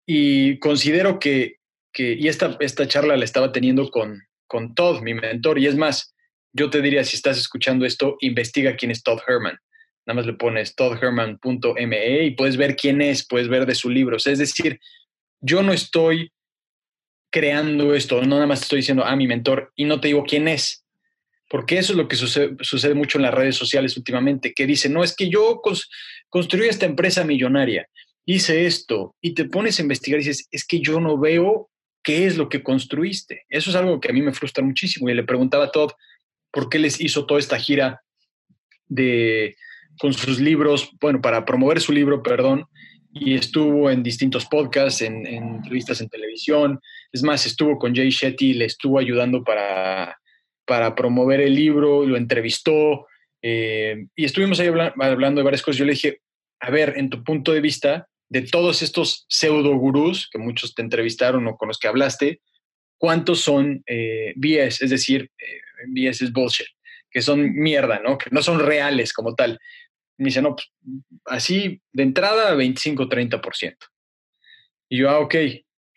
Y 0.06 0.58
considero 0.58 1.18
que, 1.18 1.56
que 1.92 2.14
y 2.14 2.28
esta, 2.28 2.56
esta 2.60 2.88
charla 2.88 3.18
la 3.18 3.24
estaba 3.26 3.52
teniendo 3.52 3.90
con, 3.90 4.22
con 4.46 4.74
Todd, 4.74 5.02
mi 5.02 5.12
mentor, 5.12 5.58
y 5.58 5.66
es 5.66 5.76
más, 5.76 6.14
yo 6.54 6.70
te 6.70 6.80
diría, 6.80 7.04
si 7.04 7.16
estás 7.16 7.36
escuchando 7.36 7.84
esto, 7.84 8.16
investiga 8.20 8.76
quién 8.76 8.92
es 8.92 9.02
Todd 9.02 9.20
Herman. 9.28 9.58
Nada 10.06 10.14
más 10.14 10.24
le 10.24 10.32
pones 10.32 10.74
toddherman.me 10.74 12.22
y 12.24 12.30
puedes 12.30 12.56
ver 12.56 12.76
quién 12.76 13.02
es, 13.02 13.26
puedes 13.28 13.48
ver 13.48 13.66
de 13.66 13.74
sus 13.74 13.92
libros. 13.92 14.26
Es 14.26 14.38
decir, 14.38 14.80
yo 15.42 15.62
no 15.62 15.74
estoy 15.74 16.32
creando 17.30 17.94
esto, 17.94 18.20
no 18.22 18.36
nada 18.36 18.46
más 18.46 18.62
estoy 18.62 18.78
diciendo, 18.78 19.04
a 19.04 19.12
ah, 19.12 19.16
mi 19.16 19.26
mentor, 19.26 19.72
y 19.76 19.84
no 19.84 20.00
te 20.00 20.08
digo 20.08 20.24
quién 20.24 20.48
es. 20.48 20.84
Porque 21.48 21.78
eso 21.78 21.92
es 21.92 21.96
lo 21.96 22.06
que 22.06 22.16
sucede, 22.16 22.94
mucho 22.94 23.18
en 23.18 23.22
las 23.22 23.34
redes 23.34 23.56
sociales 23.56 23.96
últimamente, 23.96 24.52
que 24.54 24.66
dicen, 24.66 24.92
no, 24.92 25.02
es 25.02 25.16
que 25.16 25.28
yo 25.28 25.60
construí 26.28 26.68
esta 26.68 26.86
empresa 26.86 27.24
millonaria, 27.24 27.88
hice 28.24 28.66
esto, 28.66 29.16
y 29.20 29.34
te 29.34 29.46
pones 29.46 29.78
a 29.78 29.82
investigar 29.82 30.20
y 30.20 30.24
dices, 30.24 30.48
es 30.52 30.64
que 30.64 30.80
yo 30.80 31.00
no 31.00 31.18
veo 31.18 31.70
qué 32.02 32.26
es 32.26 32.36
lo 32.36 32.48
que 32.48 32.62
construiste. 32.62 33.44
Eso 33.48 33.70
es 33.70 33.76
algo 33.76 34.00
que 34.00 34.10
a 34.10 34.12
mí 34.12 34.22
me 34.22 34.32
frustra 34.32 34.64
muchísimo. 34.64 35.08
Y 35.08 35.14
le 35.14 35.24
preguntaba 35.24 35.64
a 35.64 35.72
Todd, 35.72 35.90
por 36.52 36.68
qué 36.68 36.78
les 36.78 37.00
hizo 37.00 37.26
toda 37.26 37.40
esta 37.40 37.58
gira 37.58 38.02
de, 38.86 39.56
con 39.98 40.12
sus 40.12 40.40
libros, 40.40 40.90
bueno, 41.00 41.20
para 41.20 41.44
promover 41.44 41.80
su 41.80 41.92
libro, 41.92 42.22
perdón, 42.22 42.66
y 43.12 43.34
estuvo 43.34 43.90
en 43.90 44.02
distintos 44.02 44.46
podcasts, 44.46 45.02
en, 45.02 45.26
entrevistas 45.26 46.00
en 46.00 46.08
televisión. 46.08 46.80
Es 47.12 47.22
más, 47.22 47.46
estuvo 47.46 47.78
con 47.78 47.94
Jay 47.94 48.10
Shetty, 48.10 48.54
le 48.54 48.66
estuvo 48.66 48.98
ayudando 48.98 49.42
para, 49.42 50.18
para 50.64 50.94
promover 50.94 51.40
el 51.40 51.54
libro, 51.54 52.06
lo 52.06 52.16
entrevistó 52.16 53.06
eh, 53.42 54.06
y 54.14 54.24
estuvimos 54.24 54.60
ahí 54.60 54.68
hablando 54.68 55.40
de 55.40 55.44
varias 55.44 55.62
cosas. 55.62 55.78
Yo 55.78 55.84
le 55.84 55.92
dije, 55.92 56.20
a 56.60 56.70
ver, 56.70 56.94
en 56.96 57.10
tu 57.10 57.24
punto 57.24 57.52
de 57.52 57.60
vista, 57.60 58.08
de 58.28 58.42
todos 58.42 58.82
estos 58.82 59.26
pseudo 59.28 59.74
gurús 59.76 60.28
que 60.30 60.38
muchos 60.38 60.74
te 60.74 60.82
entrevistaron 60.82 61.46
o 61.48 61.56
con 61.56 61.68
los 61.68 61.78
que 61.78 61.88
hablaste, 61.88 62.40
¿cuántos 62.98 63.40
son 63.40 63.82
eh, 63.86 64.34
BS? 64.36 64.84
Es 64.84 64.90
decir, 64.90 65.30
eh, 65.38 65.60
BS 65.88 66.24
es 66.24 66.32
bullshit, 66.32 66.68
que 67.10 67.22
son 67.22 67.52
mierda, 67.54 68.00
¿no? 68.00 68.18
Que 68.18 68.30
no 68.30 68.42
son 68.42 68.60
reales 68.60 69.12
como 69.12 69.34
tal. 69.34 69.58
me 70.18 70.26
dice, 70.26 70.42
no, 70.42 70.54
pues 70.54 70.70
así 71.24 71.80
de 71.92 72.02
entrada 72.02 72.54
25-30%. 72.54 73.76
Y 74.90 74.98
yo, 74.98 75.10
ah, 75.10 75.20
ok. 75.20 75.34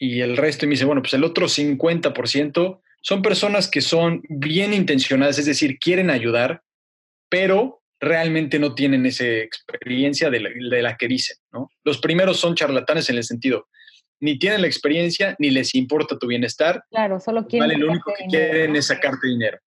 Y 0.04 0.20
el 0.20 0.36
resto, 0.36 0.66
y 0.66 0.68
me 0.68 0.74
dice, 0.74 0.84
bueno, 0.84 1.02
pues 1.02 1.14
el 1.14 1.24
otro 1.24 1.48
50% 1.48 2.82
son 3.02 3.22
personas 3.22 3.70
que 3.70 3.80
son 3.80 4.22
bien 4.28 4.74
intencionadas, 4.74 5.40
es 5.40 5.46
decir, 5.46 5.80
quieren 5.80 6.10
ayudar, 6.10 6.62
pero 7.30 7.82
realmente 8.02 8.60
no 8.60 8.76
tienen 8.76 9.06
esa 9.06 9.26
experiencia 9.26 10.30
de 10.30 10.42
la, 10.82 10.98
que 10.98 11.08
dicen, 11.08 11.38
¿no? 11.54 11.70
Los 11.86 12.00
primeros 12.00 12.38
son 12.38 12.54
charlatanes 12.54 13.10
en 13.10 13.16
el 13.16 13.24
sentido, 13.24 13.70
ni 14.20 14.38
tienen 14.38 14.60
la 14.60 14.68
experiencia, 14.68 15.38
ni 15.40 15.52
les 15.52 15.74
importa 15.74 16.20
tu 16.20 16.28
bienestar. 16.28 16.84
Claro, 16.90 17.22
solo 17.22 17.48
quieren. 17.48 17.70
Vale, 17.70 17.80
lo 17.80 17.90
único 17.90 18.12
que 18.18 18.26
quieren 18.26 18.76
es 18.76 18.88
sacarte 18.88 19.30
dinero. 19.30 19.58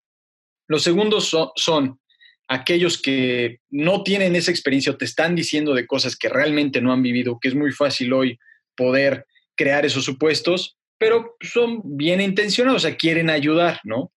Los 0.67 0.83
segundos 0.83 1.35
son, 1.55 1.99
aquellos 2.47 3.01
que 3.01 3.57
no 3.71 4.03
tienen 4.03 4.35
esa 4.35 4.51
experiencia 4.51 4.91
o 4.91 4.97
te 4.97 5.05
están 5.05 5.33
diciendo 5.33 5.73
de 5.73 5.87
cosas 5.87 6.15
que 6.15 6.29
realmente 6.29 6.79
no 6.79 6.93
han 6.93 7.01
vivido, 7.01 7.39
que 7.41 7.47
es 7.47 7.55
muy 7.55 7.71
fácil 7.71 8.13
hoy 8.13 8.37
poder 8.75 9.25
crear 9.57 9.85
esos 9.85 10.05
supuestos, 10.05 10.77
pero 10.97 11.35
son 11.41 11.81
bien 11.83 12.21
intencionados, 12.21 12.83
o 12.83 12.87
sea, 12.87 12.95
quieren 12.95 13.29
ayudar, 13.29 13.79
¿no? 13.83 14.11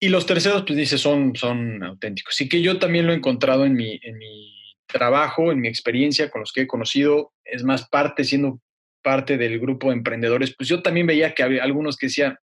Y 0.00 0.08
los 0.08 0.26
terceros, 0.26 0.64
pues 0.66 0.76
dice, 0.76 0.98
son, 0.98 1.36
son 1.36 1.82
auténticos. 1.84 2.34
Sí 2.34 2.48
que 2.48 2.60
yo 2.60 2.78
también 2.78 3.06
lo 3.06 3.12
he 3.12 3.16
encontrado 3.16 3.64
en 3.64 3.74
mi, 3.74 4.00
en 4.02 4.18
mi 4.18 4.52
trabajo, 4.86 5.52
en 5.52 5.60
mi 5.60 5.68
experiencia 5.68 6.28
con 6.28 6.40
los 6.40 6.52
que 6.52 6.62
he 6.62 6.66
conocido. 6.66 7.32
Es 7.44 7.62
más, 7.62 7.88
parte, 7.88 8.24
siendo 8.24 8.60
parte 9.00 9.36
del 9.38 9.60
grupo 9.60 9.90
de 9.90 9.96
emprendedores, 9.96 10.54
pues 10.56 10.68
yo 10.68 10.82
también 10.82 11.06
veía 11.06 11.34
que 11.34 11.44
había 11.44 11.62
algunos 11.62 11.96
que 11.96 12.06
decían, 12.06 12.36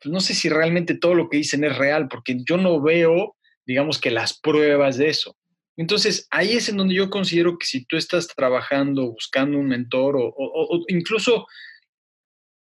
pues 0.00 0.12
no 0.12 0.20
sé 0.20 0.34
si 0.34 0.50
realmente 0.50 0.94
todo 0.94 1.14
lo 1.14 1.30
que 1.30 1.38
dicen 1.38 1.64
es 1.64 1.76
real, 1.78 2.08
porque 2.08 2.36
yo 2.46 2.58
no 2.58 2.80
veo, 2.82 3.34
digamos 3.64 3.98
que 3.98 4.10
las 4.10 4.38
pruebas 4.38 4.98
de 4.98 5.08
eso. 5.08 5.36
Entonces, 5.76 6.28
ahí 6.30 6.52
es 6.52 6.68
en 6.68 6.76
donde 6.76 6.94
yo 6.94 7.10
considero 7.10 7.58
que 7.58 7.66
si 7.66 7.84
tú 7.84 7.96
estás 7.96 8.28
trabajando, 8.28 9.10
buscando 9.10 9.58
un 9.58 9.68
mentor 9.68 10.16
o, 10.16 10.84
incluso 10.88 11.46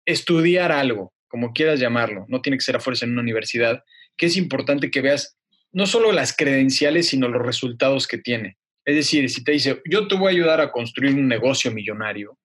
estudiar 0.06 0.70
algo, 0.72 1.12
como 1.28 1.52
quieras 1.52 1.80
llamarlo, 1.80 2.26
no 2.28 2.40
tiene 2.42 2.58
que 2.58 2.64
ser 2.64 2.76
a 2.76 2.80
fuerza 2.80 3.04
en 3.04 3.12
una 3.12 3.22
universidad, 3.22 3.82
que 4.16 4.26
es 4.26 4.36
importante 4.36 4.90
que 4.90 5.00
veas 5.00 5.36
no 5.72 5.86
solo 5.86 6.12
las 6.12 6.36
credenciales, 6.36 7.08
sino 7.08 7.28
los 7.28 7.42
resultados 7.42 8.06
que 8.06 8.18
tiene. 8.18 8.56
Es 8.84 8.94
decir, 8.94 9.28
si 9.30 9.42
te 9.42 9.52
dice, 9.52 9.80
yo 9.88 10.06
te 10.06 10.16
voy 10.16 10.28
a 10.28 10.36
ayudar 10.36 10.60
a 10.60 10.70
construir 10.70 11.14
un 11.14 11.28
negocio 11.28 11.72
millonario, 11.72 12.38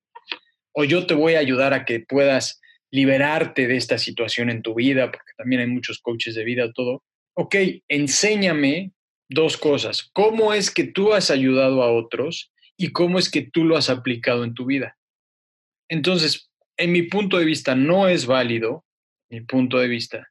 o 0.71 0.83
yo 0.83 1.05
te 1.05 1.13
voy 1.13 1.33
a 1.33 1.39
ayudar 1.39 1.73
a 1.73 1.85
que 1.85 1.99
puedas 1.99 2.61
liberarte 2.91 3.67
de 3.67 3.75
esta 3.75 3.97
situación 3.97 4.49
en 4.49 4.61
tu 4.61 4.75
vida, 4.75 5.11
porque 5.11 5.33
también 5.35 5.61
hay 5.61 5.67
muchos 5.67 5.99
coaches 5.99 6.35
de 6.35 6.43
vida, 6.43 6.71
todo. 6.73 7.03
Ok, 7.33 7.55
enséñame 7.87 8.91
dos 9.29 9.57
cosas. 9.57 10.09
¿Cómo 10.13 10.53
es 10.53 10.71
que 10.71 10.85
tú 10.85 11.13
has 11.13 11.29
ayudado 11.31 11.83
a 11.83 11.91
otros 11.91 12.51
y 12.77 12.91
cómo 12.91 13.19
es 13.19 13.29
que 13.29 13.41
tú 13.41 13.65
lo 13.65 13.77
has 13.77 13.89
aplicado 13.89 14.43
en 14.43 14.53
tu 14.53 14.65
vida? 14.65 14.97
Entonces, 15.89 16.49
en 16.77 16.91
mi 16.91 17.03
punto 17.03 17.37
de 17.37 17.45
vista, 17.45 17.75
no 17.75 18.07
es 18.07 18.25
válido, 18.25 18.85
mi 19.29 19.41
punto 19.41 19.79
de 19.79 19.87
vista, 19.87 20.27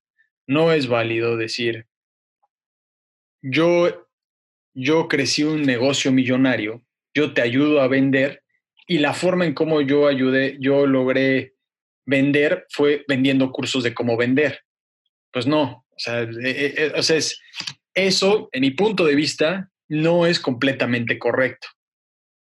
no 0.46 0.72
es 0.72 0.86
válido 0.86 1.36
decir, 1.36 1.86
yo, 3.42 4.08
yo 4.74 5.08
crecí 5.08 5.42
un 5.44 5.62
negocio 5.62 6.12
millonario, 6.12 6.82
yo 7.14 7.34
te 7.34 7.42
ayudo 7.42 7.80
a 7.80 7.88
vender 7.88 8.42
y 8.86 8.98
la 8.98 9.14
forma 9.14 9.44
en 9.44 9.54
cómo 9.54 9.80
yo 9.80 10.06
ayudé, 10.06 10.56
yo 10.60 10.86
logré 10.86 11.54
vender 12.04 12.66
fue 12.70 13.04
vendiendo 13.08 13.50
cursos 13.50 13.82
de 13.82 13.94
cómo 13.94 14.16
vender. 14.16 14.60
Pues 15.32 15.46
no, 15.46 15.84
o 15.90 15.98
sea, 15.98 16.22
eh, 16.22 16.28
eh, 16.44 16.74
eh, 16.76 16.92
es, 16.96 17.40
eso, 17.96 18.48
en 18.52 18.60
mi 18.60 18.70
punto 18.70 19.04
de 19.04 19.16
vista, 19.16 19.70
no 19.88 20.26
es 20.26 20.38
completamente 20.38 21.18
correcto. 21.18 21.66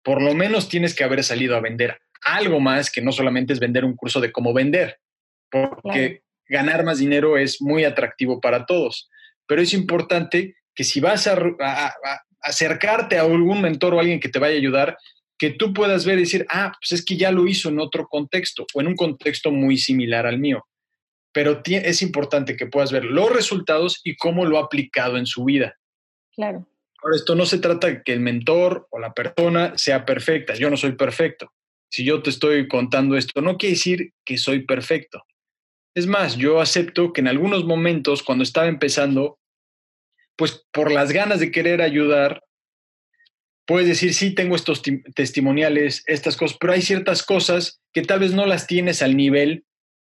Por 0.03 0.22
lo 0.22 0.34
menos 0.34 0.70
tienes 0.70 0.96
que 0.96 1.03
haber 1.03 1.24
salido 1.24 1.55
a 1.55 1.60
vender 1.60 2.00
algo 2.24 2.60
más 2.60 2.91
que 2.91 3.01
no 3.01 3.12
solamente 3.12 3.53
es 3.53 3.60
vender 3.60 3.84
un 3.84 3.96
curso 3.96 4.20
de 4.20 4.31
cómo 4.31 4.53
vender, 4.53 5.00
porque 5.50 6.22
ganar 6.48 6.84
más 6.84 7.00
dinero 7.00 7.38
es 7.38 7.62
muy 7.62 7.84
atractivo 7.84 8.39
para 8.39 8.65
todos, 8.65 9.10
pero 9.48 9.62
es 9.62 9.74
importante 9.74 10.55
que 10.75 10.84
si 10.84 11.00
vas 11.00 11.27
a, 11.27 11.38
acercarte 12.41 13.17
a 13.17 13.22
algún 13.22 13.62
mentor 13.62 13.93
o 13.93 14.00
alguien 14.00 14.20
que 14.20 14.29
te 14.29 14.39
vaya 14.39 14.55
a 14.55 14.58
ayudar, 14.58 14.98
que 15.38 15.51
tú 15.51 15.74
puedas 15.74 16.05
ver 16.05 16.17
y 16.17 16.22
decir, 16.22 16.46
ah, 16.50 16.72
pues 16.79 17.00
es 17.00 17.05
que 17.05 17.17
ya 17.17 17.31
lo 17.31 17.48
hizo 17.48 17.70
en 17.70 17.79
otro 17.79 18.08
contexto 18.08 18.65
o 18.74 18.81
en 18.81 18.88
un 18.88 18.96
contexto 18.96 19.51
muy 19.51 19.77
similar 19.77 20.25
al 20.25 20.39
mío. 20.39 20.65
Pero 21.34 21.62
es 21.66 22.02
importante 22.02 22.58
que 22.58 22.68
puedas 22.68 22.92
ver 22.92 23.06
los 23.06 23.32
resultados 23.32 24.02
y 24.04 24.16
cómo 24.16 24.46
lo 24.46 24.58
ha 24.58 24.64
aplicado 24.66 25.18
en 25.18 25.26
su 25.26 25.46
vida. 25.46 25.78
Claro. 26.36 26.68
Ahora, 27.02 27.16
esto 27.16 27.36
no 27.36 27.46
se 27.46 27.60
trata 27.60 27.88
de 27.88 28.04
que 28.04 28.14
el 28.14 28.20
mentor 28.20 28.88
o 28.92 29.00
la 29.00 29.14
persona 29.14 29.78
sea 29.78 30.06
perfecta. 30.06 30.54
Yo 30.56 30.70
no 30.70 30.78
soy 30.78 30.94
perfecto. 30.94 31.52
Si 31.90 32.04
yo 32.06 32.22
te 32.22 32.30
estoy 32.30 32.68
contando 32.68 33.18
esto, 33.18 33.42
no 33.42 33.58
quiere 33.58 33.76
decir 33.76 34.14
que 34.24 34.38
soy 34.38 34.66
perfecto. 34.66 35.24
Es 35.94 36.08
más, 36.08 36.38
yo 36.38 36.62
acepto 36.62 37.12
que 37.12 37.22
en 37.22 37.28
algunos 37.28 37.66
momentos, 37.66 38.24
cuando 38.24 38.44
estaba 38.44 38.68
empezando, 38.68 39.40
pues 40.38 40.66
por 40.72 40.92
las 40.92 41.12
ganas 41.12 41.40
de 41.40 41.52
querer 41.52 41.82
ayudar, 41.82 42.44
puedes 43.66 43.88
decir, 43.88 44.14
sí, 44.14 44.34
tengo 44.34 44.56
estos 44.56 44.82
testimoniales, 45.16 46.04
estas 46.06 46.38
cosas, 46.38 46.58
pero 46.60 46.74
hay 46.74 46.82
ciertas 46.82 47.24
cosas 47.24 47.82
que 47.94 48.04
tal 48.04 48.20
vez 48.20 48.34
no 48.34 48.46
las 48.46 48.68
tienes 48.68 49.02
al 49.02 49.18
nivel 49.18 49.66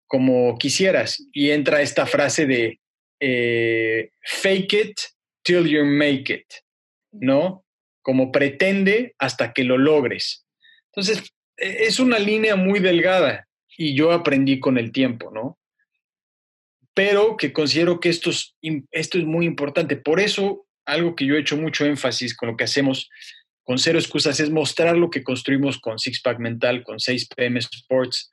como 0.09 0.57
quisieras. 0.57 1.25
Y 1.31 1.51
entra 1.51 1.81
esta 1.81 2.05
frase 2.05 2.45
de 2.45 2.81
eh, 3.21 4.09
fake 4.21 4.73
it 4.73 4.99
till 5.41 5.65
you 5.65 5.85
make 5.85 6.33
it, 6.33 6.47
¿no? 7.13 7.63
Como 8.01 8.33
pretende 8.33 9.15
hasta 9.17 9.53
que 9.53 9.63
lo 9.63 9.77
logres. 9.77 10.45
Entonces, 10.91 11.23
e-, 11.55 11.85
es 11.85 12.01
una 12.01 12.19
línea 12.19 12.57
muy 12.57 12.79
delgada 12.79 13.47
y 13.77 13.95
yo 13.95 14.11
aprendí 14.11 14.59
con 14.59 14.77
el 14.77 14.91
tiempo, 14.91 15.31
¿no? 15.31 15.59
pero 16.99 17.37
que 17.37 17.53
considero 17.53 18.01
que 18.01 18.09
esto 18.09 18.29
es, 18.29 18.57
esto 18.91 19.17
es 19.17 19.23
muy 19.23 19.45
importante. 19.45 19.95
Por 19.95 20.19
eso, 20.19 20.67
algo 20.85 21.15
que 21.15 21.25
yo 21.25 21.35
he 21.35 21.39
hecho 21.39 21.55
mucho 21.55 21.85
énfasis 21.85 22.35
con 22.35 22.49
lo 22.49 22.57
que 22.57 22.65
hacemos 22.65 23.09
con 23.63 23.77
Cero 23.77 23.97
Excusas 23.97 24.37
es 24.41 24.49
mostrar 24.49 24.97
lo 24.97 25.09
que 25.09 25.23
construimos 25.23 25.79
con 25.79 25.97
Six 25.97 26.21
Pack 26.21 26.39
Mental, 26.39 26.83
con 26.83 26.97
6PM 26.97 27.57
Sports, 27.59 28.31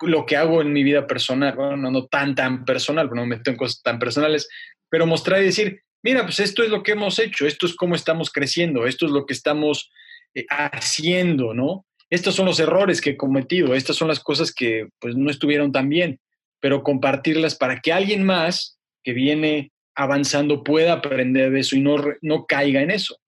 lo 0.00 0.26
que 0.26 0.36
hago 0.36 0.62
en 0.62 0.72
mi 0.72 0.82
vida 0.82 1.06
personal, 1.06 1.54
bueno, 1.54 1.90
no, 1.90 2.06
tan, 2.06 2.34
tan 2.34 2.64
personal, 2.64 3.08
no 3.08 3.22
me 3.26 3.36
meto 3.36 3.50
en 3.50 3.56
cosas 3.56 3.82
tan 3.82 3.98
personales, 3.98 4.48
pero 4.88 5.06
mostrar 5.06 5.42
y 5.42 5.46
decir, 5.46 5.82
mira, 6.02 6.22
pues 6.24 6.40
esto 6.40 6.62
es 6.62 6.70
lo 6.70 6.82
que 6.82 6.92
hemos 6.92 7.18
hecho, 7.18 7.46
esto 7.46 7.66
es 7.66 7.74
cómo 7.74 7.94
estamos 7.94 8.30
creciendo, 8.30 8.86
esto 8.86 9.06
es 9.06 9.12
lo 9.12 9.26
que 9.26 9.34
estamos 9.34 9.90
eh, 10.34 10.46
haciendo, 10.50 11.54
¿no? 11.54 11.86
Estos 12.10 12.34
son 12.34 12.46
los 12.46 12.60
errores 12.60 13.00
que 13.00 13.10
he 13.10 13.16
cometido, 13.16 13.74
estas 13.74 13.96
son 13.96 14.08
las 14.08 14.20
cosas 14.20 14.52
que 14.52 14.88
pues 14.98 15.16
no 15.16 15.30
estuvieron 15.30 15.72
tan 15.72 15.88
bien 15.88 16.20
pero 16.62 16.84
compartirlas 16.84 17.56
para 17.56 17.80
que 17.80 17.92
alguien 17.92 18.22
más 18.22 18.78
que 19.02 19.12
viene 19.12 19.72
avanzando 19.96 20.62
pueda 20.62 20.92
aprender 20.92 21.50
de 21.50 21.60
eso 21.60 21.74
y 21.74 21.80
no, 21.80 21.96
no 22.22 22.46
caiga 22.46 22.80
en 22.80 22.92
eso. 22.92 23.18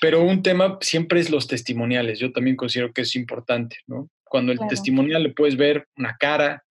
Pero 0.00 0.20
un 0.20 0.42
tema 0.42 0.78
siempre 0.80 1.20
es 1.20 1.30
los 1.30 1.46
testimoniales. 1.46 2.18
Yo 2.18 2.32
también 2.32 2.56
considero 2.56 2.92
que 2.92 3.02
es 3.02 3.14
importante, 3.14 3.76
¿no? 3.86 4.10
Cuando 4.34 4.50
el 4.50 4.58
testimonial 4.68 5.22
le 5.22 5.30
puedes 5.30 5.56
ver 5.56 5.86
una 5.96 6.16
cara, 6.18 6.64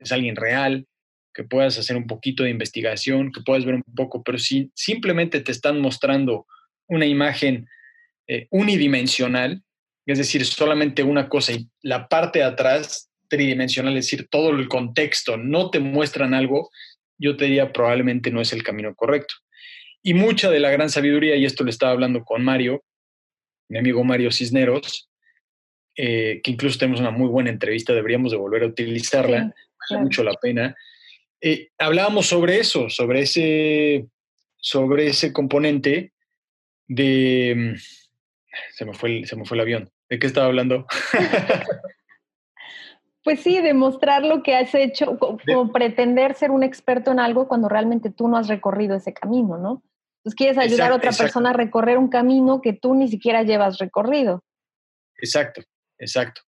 es 0.00 0.10
alguien 0.10 0.34
real, 0.34 0.84
que 1.32 1.44
puedas 1.44 1.78
hacer 1.78 1.96
un 1.96 2.08
poquito 2.08 2.42
de 2.42 2.50
investigación, 2.50 3.30
que 3.30 3.40
puedas 3.40 3.64
ver 3.64 3.76
un 3.76 3.84
poco, 3.94 4.24
pero 4.24 4.36
si 4.36 4.72
simplemente 4.74 5.38
te 5.38 5.52
están 5.52 5.80
mostrando 5.80 6.44
una 6.88 7.06
imagen 7.06 7.68
eh, 8.26 8.48
unidimensional, 8.50 9.62
es 10.06 10.18
decir, 10.18 10.44
solamente 10.44 11.04
una 11.04 11.28
cosa 11.28 11.52
y 11.52 11.68
la 11.82 12.08
parte 12.08 12.40
de 12.40 12.46
atrás 12.46 13.12
tridimensional, 13.28 13.96
es 13.96 14.06
decir, 14.06 14.26
todo 14.28 14.50
el 14.50 14.66
contexto, 14.66 15.36
no 15.36 15.70
te 15.70 15.78
muestran 15.78 16.34
algo, 16.34 16.68
yo 17.16 17.36
te 17.36 17.44
diría 17.44 17.72
probablemente 17.72 18.32
no 18.32 18.40
es 18.40 18.52
el 18.52 18.64
camino 18.64 18.92
correcto. 18.96 19.36
Y 20.02 20.14
mucha 20.14 20.50
de 20.50 20.58
la 20.58 20.72
gran 20.72 20.90
sabiduría, 20.90 21.36
y 21.36 21.44
esto 21.44 21.62
le 21.62 21.70
estaba 21.70 21.92
hablando 21.92 22.24
con 22.24 22.42
Mario, 22.42 22.82
mi 23.68 23.78
amigo 23.78 24.02
Mario 24.02 24.32
Cisneros, 24.32 25.08
eh, 25.96 26.40
que 26.42 26.50
incluso 26.50 26.78
tenemos 26.78 27.00
una 27.00 27.10
muy 27.10 27.28
buena 27.28 27.50
entrevista, 27.50 27.92
deberíamos 27.92 28.32
de 28.32 28.38
volver 28.38 28.64
a 28.64 28.66
utilizarla, 28.66 29.54
vale 29.90 30.02
mucho 30.02 30.24
la 30.24 30.34
pena. 30.34 30.74
Eh, 31.40 31.70
hablábamos 31.78 32.26
sobre 32.26 32.58
eso, 32.58 32.88
sobre 32.88 33.22
ese, 33.22 34.06
sobre 34.56 35.08
ese 35.08 35.32
componente 35.32 36.12
de... 36.88 37.76
Se 38.72 38.84
me, 38.84 38.94
fue 38.94 39.24
se 39.24 39.36
me 39.36 39.44
fue 39.44 39.56
el 39.56 39.62
avión. 39.62 39.90
¿De 40.08 40.18
qué 40.18 40.26
estaba 40.26 40.46
hablando? 40.46 40.86
pues 43.24 43.40
sí, 43.40 43.60
demostrar 43.60 44.24
lo 44.24 44.42
que 44.42 44.54
has 44.54 44.74
hecho, 44.74 45.18
como, 45.18 45.72
pretender 45.72 46.34
ser 46.34 46.50
un 46.50 46.62
experto 46.62 47.10
en 47.10 47.18
algo 47.18 47.48
cuando 47.48 47.68
realmente 47.68 48.10
tú 48.10 48.28
no 48.28 48.36
has 48.36 48.48
recorrido 48.48 48.96
ese 48.96 49.12
camino, 49.12 49.58
¿no? 49.58 49.82
Pues 50.22 50.34
quieres 50.34 50.56
ayudar 50.56 50.92
a 50.92 50.96
otra 50.96 51.12
persona 51.12 51.50
a 51.50 51.54
recorrer 51.54 51.98
un 51.98 52.08
camino 52.08 52.60
que 52.62 52.72
tú 52.72 52.94
ni 52.94 53.08
siquiera 53.08 53.42
llevas 53.42 53.78
recorrido. 53.78 54.42
Exacto, 55.16 55.62
exacto, 55.98 56.42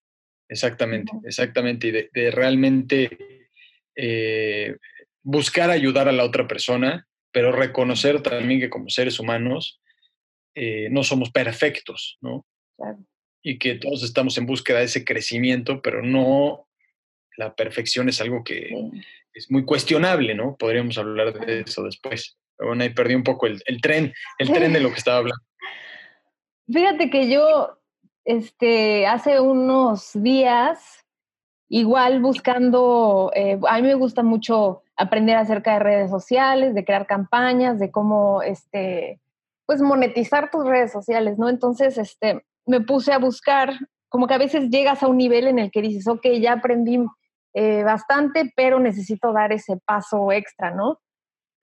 exactamente, 0.49 1.11
exactamente. 1.25 1.87
Y 1.87 1.91
de, 1.91 2.31
realmente 2.31 3.49
eh, 3.95 4.77
buscar 5.21 5.69
ayudar 5.69 6.07
a 6.07 6.13
la 6.13 6.23
otra 6.23 6.47
persona, 6.47 7.07
pero 7.31 7.51
reconocer 7.51 8.21
también 8.21 8.59
que 8.59 8.69
como 8.69 8.89
seres 8.89 9.19
humanos 9.19 9.81
eh, 10.55 10.87
no 10.91 11.03
somos 11.03 11.31
perfectos, 11.31 12.17
¿no? 12.21 12.45
Claro 12.77 12.99
y 13.43 13.59
que 13.59 13.75
todos 13.75 14.03
estamos 14.03 14.37
en 14.37 14.45
búsqueda 14.45 14.79
de 14.79 14.85
ese 14.85 15.03
crecimiento, 15.03 15.81
pero 15.81 16.01
no 16.01 16.67
la 17.37 17.53
perfección 17.55 18.07
es 18.07 18.21
algo 18.21 18.43
que 18.43 18.69
es 19.33 19.51
muy 19.51 19.65
cuestionable, 19.65 20.33
¿no? 20.33 20.55
Podríamos 20.55 20.97
hablar 20.97 21.33
de 21.45 21.61
eso 21.61 21.83
después. 21.83 22.37
Pero 22.55 22.69
bueno, 22.69 22.83
ahí 22.83 22.91
perdí 22.91 23.15
un 23.15 23.23
poco 23.23 23.47
el, 23.47 23.61
tren, 23.81 24.13
el 24.37 24.47
tren 24.51 24.71
de 24.71 24.79
lo 24.79 24.89
que 24.91 24.97
estaba 24.97 25.17
hablando. 25.17 25.43
Fíjate 26.71 27.09
que 27.09 27.29
yo, 27.29 27.81
este, 28.25 29.07
hace 29.07 29.39
unos 29.39 30.11
días, 30.13 31.05
igual 31.69 32.21
buscando, 32.21 33.31
eh, 33.35 33.59
a 33.67 33.75
mí 33.77 33.83
me 33.83 33.95
gusta 33.95 34.23
mucho 34.23 34.83
aprender 34.95 35.37
acerca 35.37 35.73
de 35.73 35.79
redes 35.79 36.09
sociales, 36.09 36.75
de 36.75 36.85
crear 36.85 37.07
campañas, 37.07 37.79
de 37.79 37.91
cómo, 37.91 38.41
este, 38.41 39.19
pues 39.65 39.81
monetizar 39.81 40.51
tus 40.51 40.65
redes 40.65 40.91
sociales, 40.91 41.37
¿no? 41.37 41.49
Entonces, 41.49 41.97
este, 41.97 42.45
me 42.65 42.81
puse 42.81 43.11
a 43.11 43.17
buscar, 43.17 43.73
como 44.09 44.27
que 44.27 44.33
a 44.33 44.39
veces 44.39 44.69
llegas 44.69 45.03
a 45.03 45.07
un 45.07 45.17
nivel 45.17 45.47
en 45.47 45.59
el 45.59 45.71
que 45.71 45.81
dices, 45.81 46.07
ok, 46.07 46.27
ya 46.39 46.53
aprendí 46.53 47.03
eh, 47.53 47.83
bastante, 47.83 48.51
pero 48.55 48.79
necesito 48.79 49.31
dar 49.31 49.51
ese 49.51 49.77
paso 49.77 50.31
extra, 50.31 50.71
¿no? 50.71 50.99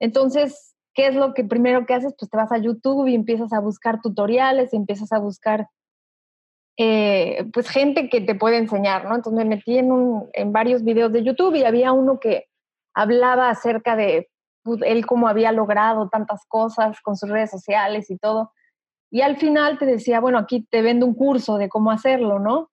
Entonces, 0.00 0.74
¿qué 0.94 1.08
es 1.08 1.14
lo 1.14 1.34
que 1.34 1.44
primero 1.44 1.86
que 1.86 1.94
haces? 1.94 2.14
Pues 2.18 2.30
te 2.30 2.36
vas 2.36 2.52
a 2.52 2.58
YouTube 2.58 3.06
y 3.06 3.14
empiezas 3.14 3.52
a 3.52 3.60
buscar 3.60 4.00
tutoriales 4.00 4.72
y 4.72 4.76
empiezas 4.76 5.12
a 5.12 5.18
buscar, 5.18 5.66
eh, 6.82 7.44
pues, 7.52 7.68
gente 7.68 8.08
que 8.08 8.22
te 8.22 8.34
puede 8.34 8.56
enseñar, 8.56 9.04
¿no? 9.04 9.14
Entonces 9.14 9.36
me 9.36 9.56
metí 9.56 9.76
en, 9.76 10.50
varios 10.50 10.82
videos 10.82 11.12
de 11.12 11.22
YouTube 11.22 11.54
y 11.54 11.64
había 11.64 11.92
uno 11.92 12.18
que 12.18 12.46
hablaba 12.94 13.50
acerca 13.50 13.96
de 13.96 14.30
pues, 14.62 14.80
él 14.86 15.04
cómo 15.04 15.28
había 15.28 15.52
logrado 15.52 16.08
tantas 16.08 16.46
cosas 16.48 16.98
con 17.02 17.16
sus 17.16 17.28
redes 17.28 17.50
sociales 17.50 18.10
y 18.10 18.16
todo. 18.16 18.54
Y 19.10 19.20
al 19.20 19.36
final 19.36 19.78
te 19.78 19.84
decía, 19.84 20.20
bueno, 20.20 20.38
aquí 20.38 20.66
te 20.70 20.80
vendo 20.80 21.04
un 21.04 21.12
curso 21.12 21.58
de 21.58 21.68
cómo 21.68 21.90
hacerlo, 21.90 22.38
¿no? 22.38 22.70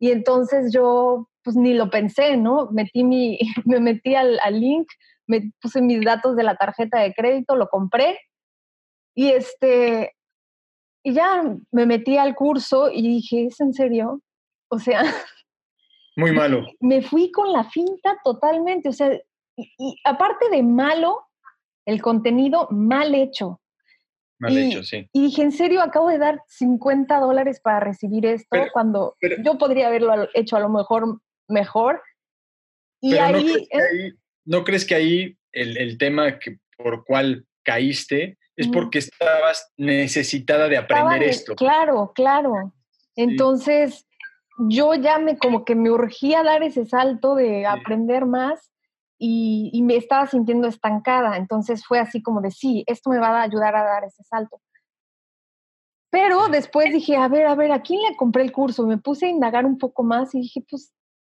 Y 0.00 0.10
entonces 0.10 0.72
yo, 0.72 1.28
pues 1.44 1.54
ni 1.54 1.72
lo 1.72 1.88
pensé, 1.88 2.36
¿no? 2.36 2.68
Metí 2.72 3.04
mi, 3.04 3.38
me 3.64 3.78
metí 3.78 4.16
al, 4.16 4.40
link, 4.50 4.88
me 5.28 5.52
puse 5.60 5.80
mis 5.80 6.04
datos 6.04 6.34
de 6.34 6.42
la 6.42 6.56
tarjeta 6.56 6.98
de 6.98 7.14
crédito, 7.14 7.54
lo 7.54 7.68
compré 7.68 8.18
y 9.14 9.30
este, 9.30 10.15
y 11.06 11.12
ya 11.12 11.40
me 11.70 11.86
metí 11.86 12.16
al 12.16 12.34
curso 12.34 12.90
y 12.90 13.00
dije, 13.00 13.46
¿es 13.46 13.60
en 13.60 13.72
serio? 13.72 14.22
O 14.68 14.80
sea... 14.80 15.04
Muy 16.16 16.32
malo. 16.32 16.66
Me 16.80 17.00
fui 17.00 17.30
con 17.30 17.52
la 17.52 17.62
finta 17.70 18.18
totalmente, 18.24 18.88
o 18.88 18.92
sea, 18.92 19.16
y 19.56 20.00
aparte 20.02 20.50
de 20.50 20.64
malo, 20.64 21.20
el 21.86 22.02
contenido 22.02 22.66
mal 22.72 23.14
hecho. 23.14 23.60
Mal 24.40 24.54
y, 24.54 24.58
hecho, 24.58 24.82
sí. 24.82 25.08
Y 25.12 25.22
dije, 25.22 25.42
en 25.42 25.52
serio, 25.52 25.80
acabo 25.80 26.08
de 26.08 26.18
dar 26.18 26.42
50 26.48 27.20
dólares 27.20 27.60
para 27.60 27.78
recibir 27.78 28.26
esto 28.26 28.58
cuando 28.72 29.14
yo 29.44 29.58
podría 29.58 29.86
haberlo 29.86 30.28
hecho 30.34 30.56
a 30.56 30.60
lo 30.60 30.70
mejor 30.70 31.20
mejor. 31.46 32.02
Y 33.00 33.12
¿no, 33.12 33.28
crees 33.28 33.68
que 33.68 33.76
ahí, 33.76 34.12
¿no 34.44 34.64
crees 34.64 34.84
que 34.84 34.94
ahí 34.96 35.38
el, 35.52 35.98
tema 35.98 36.40
que, 36.40 36.58
por 36.76 37.04
cual 37.04 37.46
caíste 37.62 38.38
es 38.56 38.68
porque 38.68 38.98
estabas 38.98 39.72
necesitada 39.76 40.68
de 40.68 40.78
aprender 40.78 41.22
esto? 41.22 41.54
Claro, 41.54 42.12
claro. 42.14 42.72
Entonces, 43.14 44.06
yo 44.68 44.94
ya 44.94 45.18
me 45.18 45.36
como 45.36 45.64
que 45.64 45.74
me 45.74 45.90
urgía 45.90 46.42
dar 46.42 46.62
ese 46.62 46.86
salto 46.86 47.34
de 47.34 47.66
aprender 47.66 48.24
más 48.24 48.72
y, 49.18 49.82
me 49.82 49.96
estaba 49.96 50.26
sintiendo 50.26 50.68
estancada. 50.68 51.36
Entonces 51.36 51.84
fue 51.86 51.98
así 51.98 52.22
como 52.22 52.40
de, 52.40 52.50
sí, 52.50 52.84
esto 52.86 53.10
me 53.10 53.18
va 53.18 53.40
a 53.40 53.42
ayudar 53.42 53.76
a 53.76 53.84
dar 53.84 54.04
ese 54.04 54.22
salto. 54.24 54.60
Pero 56.10 56.48
después 56.48 56.92
dije, 56.92 57.16
a 57.16 57.28
ver, 57.28 57.46
a 57.46 57.54
ver, 57.54 57.72
¿a 57.72 57.82
quién 57.82 58.00
le 58.02 58.16
compré 58.16 58.42
el 58.42 58.52
curso? 58.52 58.86
Me 58.86 58.96
puse 58.96 59.26
a 59.26 59.30
indagar 59.30 59.66
un 59.66 59.76
poco 59.76 60.02
más 60.02 60.34
y 60.34 60.40
dije, 60.40 60.64
pues, 60.68 60.92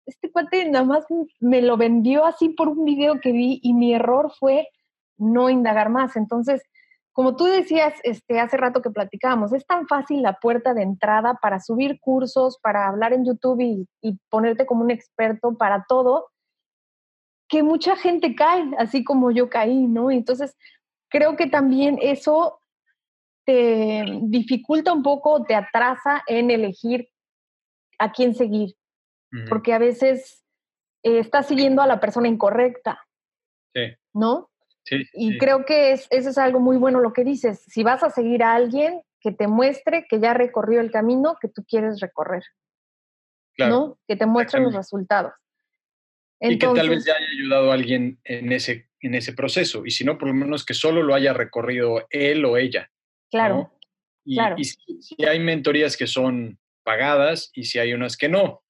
este 0.05 0.31
cuate 0.31 0.69
nada 0.69 0.85
más 0.85 1.05
me 1.41 1.63
lo 1.63 1.77
vendió 1.77 2.27
así 2.27 2.51
por 2.51 2.69
un 2.69 2.85
video 2.85 3.21
que 3.21 3.33
vi 3.33 3.59
y 3.63 3.73
mi 3.73 3.95
error 3.95 4.33
fue 4.39 4.69
no 5.17 5.51
indagar 5.51 5.89
más. 5.89 6.17
Entonces, 6.17 6.63
como 7.17 7.35
tú 7.35 7.45
decías 7.47 7.95
este, 8.03 8.39
hace 8.41 8.59
rato 8.59 8.83
que 8.83 8.91
platicábamos, 8.91 9.55
es 9.55 9.67
tan 9.67 9.89
fácil 9.89 10.21
la 10.21 10.39
puerta 10.39 10.75
de 10.75 10.83
entrada 10.83 11.39
para 11.41 11.61
subir 11.61 11.99
cursos, 11.99 12.59
para 12.63 12.87
hablar 12.87 13.15
en 13.15 13.25
YouTube 13.25 13.59
y, 13.63 13.89
y 14.03 14.19
ponerte 14.29 14.67
como 14.67 14.85
un 14.85 14.91
experto 14.91 15.57
para 15.57 15.87
todo, 15.89 16.29
que 17.49 17.63
mucha 17.63 17.97
gente 17.97 18.35
cae, 18.35 18.71
así 18.77 19.03
como 19.03 19.31
yo 19.31 19.49
caí, 19.49 19.87
¿no? 19.87 20.11
Entonces, 20.11 20.59
creo 21.09 21.37
que 21.37 21.47
también 21.47 21.99
eso 22.03 22.61
te 23.47 24.05
dificulta 24.25 24.93
un 24.93 25.03
poco, 25.03 25.43
te 25.43 25.55
atrasa 25.55 26.23
en 26.27 26.51
elegir 26.51 27.09
a 27.99 28.13
quién 28.13 28.35
seguir, 28.35 28.75
porque 29.49 29.73
a 29.73 29.79
veces 29.79 30.45
eh, 31.03 31.21
estás 31.21 31.47
siguiendo 31.47 31.81
a 31.81 31.87
la 31.87 31.99
persona 31.99 32.29
incorrecta, 32.29 33.01
sí. 33.75 33.97
¿no? 34.13 34.51
Sí, 34.87 35.05
y 35.15 35.37
creo 35.37 35.65
que 35.65 35.93
es, 35.93 36.07
eso 36.11 36.31
es 36.31 36.39
algo 36.39 36.61
muy 36.61 36.77
bueno 36.77 37.01
lo 37.01 37.13
que 37.13 37.25
dices. 37.25 37.61
Si 37.67 37.83
vas 37.83 38.03
a 38.03 38.11
seguir 38.11 38.43
a 38.43 38.55
alguien 38.55 39.03
que 39.21 39.33
te 39.33 39.49
muestre 39.49 40.07
que 40.09 40.21
ya 40.21 40.33
recorrió 40.33 40.81
el 40.81 40.91
camino 40.91 41.37
que 41.41 41.49
tú 41.49 41.65
quieres 41.69 42.01
recorrer, 42.01 42.45
¿no? 43.59 43.99
Que 44.07 44.17
te 44.17 44.27
muestre 44.27 44.61
los 44.61 44.75
resultados 44.75 45.33
y 46.41 46.59
que 46.59 46.67
tal 46.67 46.89
vez 46.89 47.05
ya 47.05 47.15
haya 47.15 47.27
ayudado 47.33 47.71
a 47.71 47.75
alguien 47.75 48.19
en 48.25 48.53
ese, 48.53 48.89
en 49.01 49.15
ese 49.15 49.33
proceso. 49.33 49.87
Y 49.87 49.91
si 49.91 50.05
no, 50.05 50.19
por 50.19 50.29
lo 50.29 50.35
menos 50.35 50.65
que 50.65 50.75
solo 50.75 51.03
lo 51.03 51.15
haya 51.15 51.33
recorrido 51.33 52.07
él 52.11 52.45
o 52.45 52.57
ella. 52.57 52.91
Claro. 53.31 53.73
Y, 54.25 54.65
si, 54.65 55.25
hay 55.25 55.39
mentorías 55.39 55.97
que 55.97 56.07
son 56.07 56.59
pagadas 56.83 57.51
y 57.55 57.65
si 57.65 57.79
hay 57.79 57.95
unas 57.95 58.17
que 58.17 58.29
no. 58.29 58.63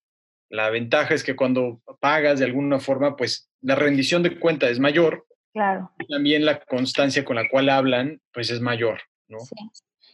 La 0.49 0.71
ventaja 0.71 1.15
es 1.15 1.25
que 1.25 1.35
cuando 1.35 1.83
pagas 1.99 2.39
de 2.39 2.45
alguna 2.45 2.79
forma, 2.79 3.17
pues 3.17 3.51
la 3.63 3.75
rendición 3.75 4.23
de 4.23 4.39
cuenta 4.39 4.69
es 4.69 4.79
mayor. 4.79 5.27
Claro. 5.57 5.91
Y 5.99 6.07
también 6.07 6.45
la 6.45 6.61
constancia 6.61 7.25
con 7.25 7.37
la 7.37 7.49
cual 7.49 7.71
hablan, 7.71 8.21
pues 8.35 8.51
es 8.51 8.61
mayor, 8.61 8.99
¿no? 9.27 9.39
Sí. 9.39 9.57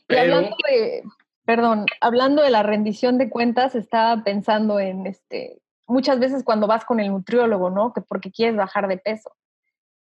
hablando 0.08 0.54
de, 0.70 1.02
perdón, 1.44 1.84
hablando 2.00 2.42
de 2.42 2.50
la 2.50 2.62
rendición 2.62 3.18
de 3.18 3.28
cuentas, 3.28 3.74
estaba 3.74 4.22
pensando 4.22 4.78
en 4.78 5.04
este, 5.04 5.60
muchas 5.88 6.20
veces 6.20 6.44
cuando 6.44 6.68
vas 6.68 6.84
con 6.84 7.00
el 7.00 7.08
nutriólogo, 7.08 7.70
¿no? 7.70 7.92
Que 7.92 8.02
porque 8.02 8.30
quieres 8.30 8.54
bajar 8.54 8.86
de 8.86 8.98
peso. 8.98 9.34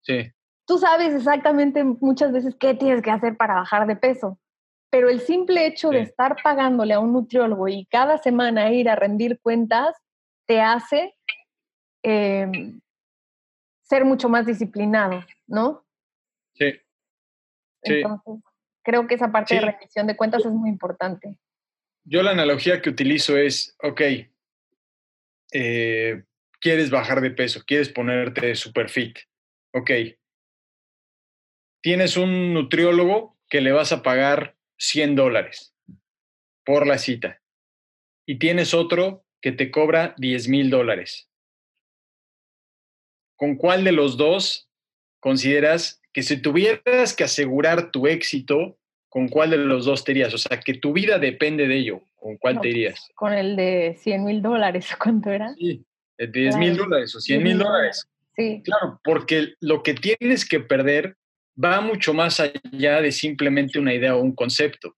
Sí. 0.01 0.33
Tú 0.66 0.79
sabes 0.79 1.14
exactamente 1.14 1.85
muchas 1.85 2.33
veces 2.33 2.57
qué 2.59 2.74
tienes 2.74 3.01
que 3.01 3.12
hacer 3.12 3.37
para 3.37 3.55
bajar 3.55 3.87
de 3.87 3.94
peso, 3.94 4.40
pero 4.90 5.09
el 5.09 5.20
simple 5.20 5.66
hecho 5.66 5.90
de 5.90 6.01
estar 6.01 6.35
pagándole 6.42 6.94
a 6.94 6.98
un 6.98 7.12
nutriólogo 7.12 7.68
y 7.68 7.87
cada 7.87 8.18
semana 8.18 8.72
ir 8.72 8.88
a 8.88 8.96
rendir 8.96 9.38
cuentas 9.40 9.94
te 10.46 10.61
hace 10.61 11.14
em, 12.03 12.81
ser 13.88 14.05
mucho 14.05 14.29
más 14.29 14.46
disciplinado, 14.46 15.24
¿no? 15.46 15.87
Sí. 16.55 16.81
Entonces, 17.83 18.42
creo 18.83 19.07
que 19.07 19.14
esa 19.14 19.33
parte 19.33 19.55
de 19.55 19.61
rendición 19.61 20.07
de 20.07 20.16
cuentas 20.16 20.44
es 20.44 20.53
muy 20.53 20.68
importante. 20.68 21.37
Yo 22.05 22.22
la 22.22 22.33
analogía 22.33 22.81
que 22.81 22.90
utilizo 22.90 23.37
es, 23.37 23.77
ok, 23.83 24.01
eh, 25.53 26.24
quieres 26.61 26.90
bajar 26.90 27.20
de 27.20 27.31
peso, 27.31 27.62
quieres 27.66 27.88
ponerte 27.88 28.55
super 28.55 28.88
fit. 28.88 29.18
Ok. 29.72 29.90
Tienes 31.81 32.16
un 32.16 32.53
nutriólogo 32.55 33.38
que 33.48 33.61
le 33.61 33.72
vas 33.72 33.92
a 33.92 34.03
pagar 34.03 34.57
100 34.79 35.16
dólares 35.16 35.74
por 36.64 36.87
la 36.87 36.98
cita. 36.98 37.40
Y 38.27 38.38
tienes 38.38 38.74
otro 38.74 39.24
que 39.40 39.53
te 39.53 39.70
cobra 39.70 40.14
10 40.18 40.48
mil 40.48 40.70
dólares. 40.70 41.28
¿Con 43.38 43.55
cuál 43.55 43.85
de 43.85 43.92
los 43.92 44.16
dos 44.16 44.68
consideras 45.20 46.03
que 46.12 46.24
si 46.24 46.42
tuvieras 46.42 47.14
que 47.14 47.22
asegurar 47.22 47.92
tu 47.92 48.09
éxito, 48.09 48.77
con 49.09 49.29
cuál 49.29 49.51
de 49.51 49.59
los 49.59 49.85
dos 49.85 50.03
te 50.03 50.11
irías? 50.12 50.35
O 50.35 50.38
sea, 50.38 50.59
que 50.59 50.74
tu 50.74 50.92
vida 50.92 51.18
depende 51.20 51.68
de 51.68 51.77
ello. 51.77 52.03
¿Con 52.16 52.37
cuál 52.37 52.57
te 52.57 52.62
pues, 52.62 52.70
irías? 52.74 53.09
Con 53.14 53.33
el 53.33 53.55
de 53.55 53.96
100 54.01 54.24
mil 54.24 54.42
dólares, 54.42 54.88
¿cuánto 55.01 55.31
era? 55.31 55.55
Sí, 55.55 55.85
de 56.18 56.27
10 56.27 56.57
mil 56.57 56.77
dólares 56.77 57.14
o 57.14 57.20
100 57.20 57.42
mil 57.42 57.59
dólares. 57.59 58.09
Sí. 58.37 58.61
Claro, 58.64 59.01
porque 59.05 59.55
lo 59.61 59.85
que 59.85 59.94
tienes 59.94 60.46
que 60.46 60.59
perder 60.59 61.16
va 61.62 61.81
mucho 61.81 62.12
más 62.12 62.40
allá 62.40 63.01
de 63.01 63.12
simplemente 63.12 63.79
una 63.79 63.94
idea 63.94 64.16
o 64.16 64.20
un 64.20 64.35
concepto. 64.35 64.96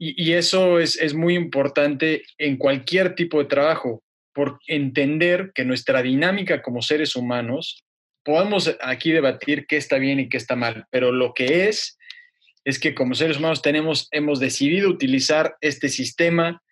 Y, 0.00 0.32
eso 0.32 0.78
es, 0.78 0.96
es, 0.96 1.12
muy 1.12 1.34
importante 1.34 2.22
en 2.38 2.56
cualquier 2.56 3.16
tipo 3.16 3.40
de 3.40 3.46
trabajo, 3.46 4.00
por 4.38 4.60
entender 4.68 5.50
que 5.52 5.64
nuestra 5.64 6.00
dinámica 6.00 6.62
como 6.62 6.80
seres 6.80 7.16
humanos, 7.16 7.84
podemos 8.22 8.72
aquí 8.80 9.10
debatir 9.10 9.66
qué 9.66 9.76
está 9.76 9.98
bien 9.98 10.20
y 10.20 10.28
qué 10.28 10.36
está 10.36 10.54
mal, 10.54 10.86
pero 10.92 11.10
lo 11.10 11.34
que 11.34 11.66
es, 11.68 11.98
es 12.64 12.78
que 12.78 12.94
como 12.94 13.16
seres 13.16 13.38
humanos 13.38 13.62
tenemos, 13.62 14.06
hemos 14.12 14.38
decidido 14.38 14.90
utilizar 14.90 15.56
este 15.60 15.88
sistema 15.88 16.62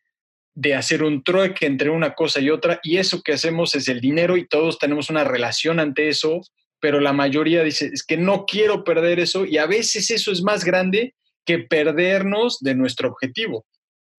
de 0.55 0.76
hacer 0.76 1.02
un 1.02 1.24
trueque 1.24 1.66
entre 1.66 1.90
una 1.90 2.14
cosa 2.14 2.38
y 2.38 2.50
otra, 2.50 2.79
y 2.85 2.98
eso 2.98 3.20
que 3.20 3.33
hacemos 3.33 3.74
es 3.74 3.88
el 3.88 4.00
dinero 4.00 4.37
y 4.37 4.46
todos 4.46 4.79
tenemos 4.79 5.11
una 5.11 5.24
relación 5.24 5.81
ante 5.81 6.09
eso, 6.09 6.42
pero 6.79 7.00
la 7.00 7.12
mayoría 7.12 7.64
dice, 7.64 7.90
es 7.92 8.05
que 8.05 8.16
no 8.16 8.44
quiero 8.46 8.85
perder 8.85 9.18
eso, 9.18 9.44
y 9.44 9.59
a 9.59 9.66
veces 9.66 10.12
eso 10.12 10.31
es 10.31 10.40
más 10.40 10.64
grande 10.64 11.16
que 11.44 11.59
perdernos 11.59 12.61
de 12.61 12.76
nuestro 12.76 13.09
objetivo. 13.09 13.66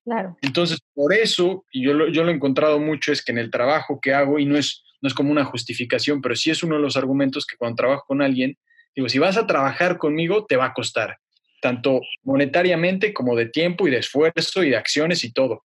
Claro. 0.08 0.38
Entonces, 0.42 0.80
por 0.94 1.14
eso, 1.14 1.66
y 1.70 1.84
yo 1.84 1.94
lo, 1.94 2.08
yo 2.08 2.24
lo 2.24 2.32
he 2.32 2.34
encontrado 2.34 2.80
mucho, 2.80 3.12
es 3.12 3.22
que 3.22 3.34
en 3.34 3.40
el 3.40 3.52
trabajo 3.52 4.00
que 4.02 4.14
hago, 4.14 4.40
y 4.40 4.46
no 4.46 4.58
es, 4.58 4.86
no 5.02 5.08
es 5.08 5.14
como 5.14 5.32
una 5.32 5.44
justificación, 5.44 6.22
pero 6.22 6.34
sí 6.34 6.50
es 6.50 6.64
uno 6.64 6.78
de 6.78 6.82
los 6.82 6.96
argumentos 6.96 7.46
que 7.46 7.58
cuando 7.58 7.76
trabajo 7.76 8.06
con 8.08 8.22
alguien, 8.22 8.58
digo, 8.96 9.10
si 9.10 9.20
vas 9.20 9.36
a 9.36 9.46
trabajar 9.46 9.98
conmigo, 9.98 10.46
te 10.46 10.56
va 10.56 10.68
a 10.68 10.74
costar, 10.74 11.18
tanto 11.62 12.00
monetariamente 12.24 13.14
como 13.14 13.36
de 13.36 13.48
tiempo 13.48 13.86
y 13.86 13.92
de 13.92 13.98
esfuerzo 13.98 14.64
y 14.64 14.70
de 14.70 14.78
acciones 14.78 15.26
y 15.26 15.34
todo 15.34 15.66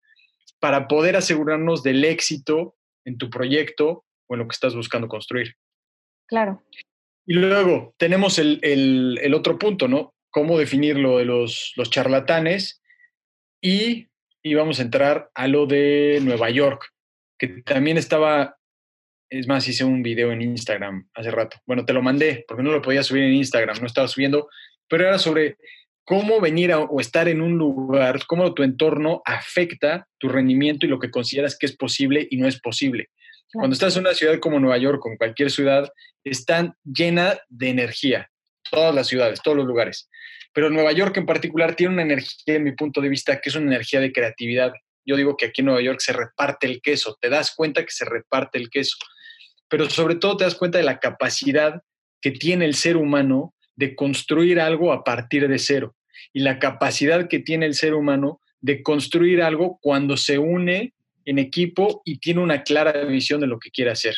para 0.61 0.87
poder 0.87 1.17
asegurarnos 1.17 1.83
del 1.83 2.05
éxito 2.05 2.77
en 3.05 3.19
tu 3.19 3.31
proyecto 3.31 4.05
o 4.27 4.35
en 4.35 4.41
lo 4.41 4.47
que 4.47 4.55
estás 4.55 4.77
buscando 4.77 5.09
construir. 5.09 5.57
Claro. 6.27 6.63
Y 7.27 7.35
luego 7.35 7.95
tenemos 7.97 8.39
el, 8.39 9.33
otro 9.35 9.59
punto, 9.59 9.89
¿no? 9.89 10.15
Cómo 10.31 10.59
definir 10.59 10.97
lo 10.97 11.19
de 11.19 11.25
los, 11.25 11.73
los 11.77 11.91
charlatanes 11.91 12.83
y, 13.61 14.10
y 14.43 14.55
vamos 14.55 14.79
a 14.79 14.83
entrar 14.83 15.31
a 15.35 15.47
lo 15.47 15.67
de 15.67 16.21
Nueva 16.23 16.51
York, 16.51 16.83
que 17.39 17.49
también 17.65 17.97
estaba, 17.97 18.57
es 19.29 19.47
más, 19.47 19.67
hice 19.69 19.85
un 19.85 20.03
video 20.03 20.33
en 20.33 20.43
Instagram 20.43 21.09
hace 21.15 21.31
rato. 21.31 21.59
Bueno, 21.67 21.85
te 21.85 21.93
lo 21.93 22.03
mandé 22.03 22.45
porque 22.49 22.63
no 22.63 22.73
lo 22.73 22.83
podía 22.83 23.03
subir 23.03 23.25
en 23.25 23.35
Instagram, 23.35 23.79
no 23.81 23.87
estaba 23.87 24.09
subiendo, 24.09 24.49
pero 24.89 25.07
era 25.07 25.19
sobre 25.19 25.57
cómo 26.05 26.41
venir 26.41 26.73
o 26.75 27.01
estar 27.01 27.29
en 27.29 27.41
un 27.41 27.57
lugar, 27.57 28.21
cómo 28.27 28.53
tu 28.55 28.63
entorno 28.63 29.23
afecta 29.25 30.09
tu 30.19 30.29
rendimiento 30.29 30.87
y 30.87 30.89
lo 30.89 30.99
que 30.99 31.11
consideras 31.11 31.57
que 31.57 31.67
es 31.67 31.77
posible 31.77 32.27
y 32.31 32.37
no 32.37 32.49
es 32.49 32.61
posible. 32.61 33.11
Cuando 33.53 33.75
estás 33.75 33.97
en 33.97 34.03
una 34.03 34.15
ciudad 34.15 34.39
como 34.39 34.61
Nueva 34.61 34.79
York, 34.79 35.01
con 35.01 35.17
cualquier 35.17 35.51
ciudad, 35.51 35.91
están 36.25 36.75
llena 36.85 37.39
de 37.49 37.69
energía, 37.69 38.30
todas 38.71 38.95
las 38.95 39.07
ciudades, 39.07 39.41
todos 39.43 39.57
los 39.57 39.67
lugares. 39.67 40.09
Pero 40.53 40.71
Nueva 40.71 40.93
York 40.93 41.17
en 41.17 41.27
particular 41.27 41.75
tiene 41.75 41.95
una 41.95 42.03
energía, 42.03 42.57
en 42.57 42.65
mi 42.65 42.73
punto 42.73 43.01
de 43.01 43.09
vista, 43.09 43.41
que 43.41 43.49
es 43.49 43.55
una 43.55 43.67
energía 43.67 44.01
de 44.01 44.13
creatividad. 44.13 44.73
Yo 45.05 45.17
digo 45.17 45.37
que 45.37 45.47
aquí 45.47 45.61
en 45.61 45.67
Nueva 45.67 45.83
York 45.83 46.01
se 46.01 46.13
reparte 46.13 46.67
el 46.67 46.81
queso, 46.83 47.17
te 47.21 47.29
das 47.29 47.55
cuenta 47.55 47.85
que 47.85 47.91
se 47.91 48.05
reparte 48.05 48.59
el 48.59 48.69
queso, 48.69 48.97
pero 49.69 49.89
sobre 49.89 50.17
todo 50.17 50.37
te 50.37 50.45
das 50.45 50.55
cuenta 50.55 50.79
de 50.79 50.85
la 50.85 50.99
capacidad 50.99 51.83
que 52.21 52.33
tiene 52.33 52.65
el 52.65 52.75
ser 52.75 52.97
humano 52.97 53.55
de 53.77 53.95
construir 53.95 54.61
algo 54.61 54.93
a 54.93 55.05
partir 55.05 55.49
de 55.49 55.59
cero 55.59 55.97
y 56.33 56.41
la 56.41 56.59
capacidad 56.59 57.29
que 57.29 57.39
tiene 57.39 57.67
el 57.67 57.75
ser 57.75 57.95
humano 57.95 58.41
de 58.61 58.83
construir 58.83 59.43
algo 59.43 59.79
cuando 59.81 60.17
se 60.17 60.39
une 60.39 60.93
en 61.25 61.39
equipo 61.39 62.03
y 62.05 62.19
tiene 62.19 62.41
una 62.41 62.63
clara 62.63 63.05
visión 63.05 63.41
de 63.41 63.47
lo 63.47 63.59
que 63.59 63.71
quiere 63.71 63.91
hacer. 63.91 64.15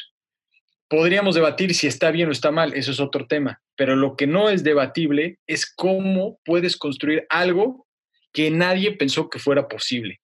Podríamos 0.92 1.34
debatir 1.34 1.74
si 1.74 1.86
está 1.86 2.10
bien 2.10 2.28
o 2.28 2.32
está 2.32 2.50
mal, 2.50 2.74
eso 2.74 2.90
es 2.90 3.00
otro 3.00 3.26
tema, 3.26 3.62
pero 3.76 3.96
lo 3.96 4.14
que 4.14 4.26
no 4.26 4.50
es 4.50 4.62
debatible 4.62 5.38
es 5.46 5.64
cómo 5.64 6.38
puedes 6.44 6.76
construir 6.76 7.24
algo 7.30 7.86
que 8.30 8.50
nadie 8.50 8.92
pensó 8.92 9.30
que 9.30 9.38
fuera 9.38 9.68
posible. 9.68 10.20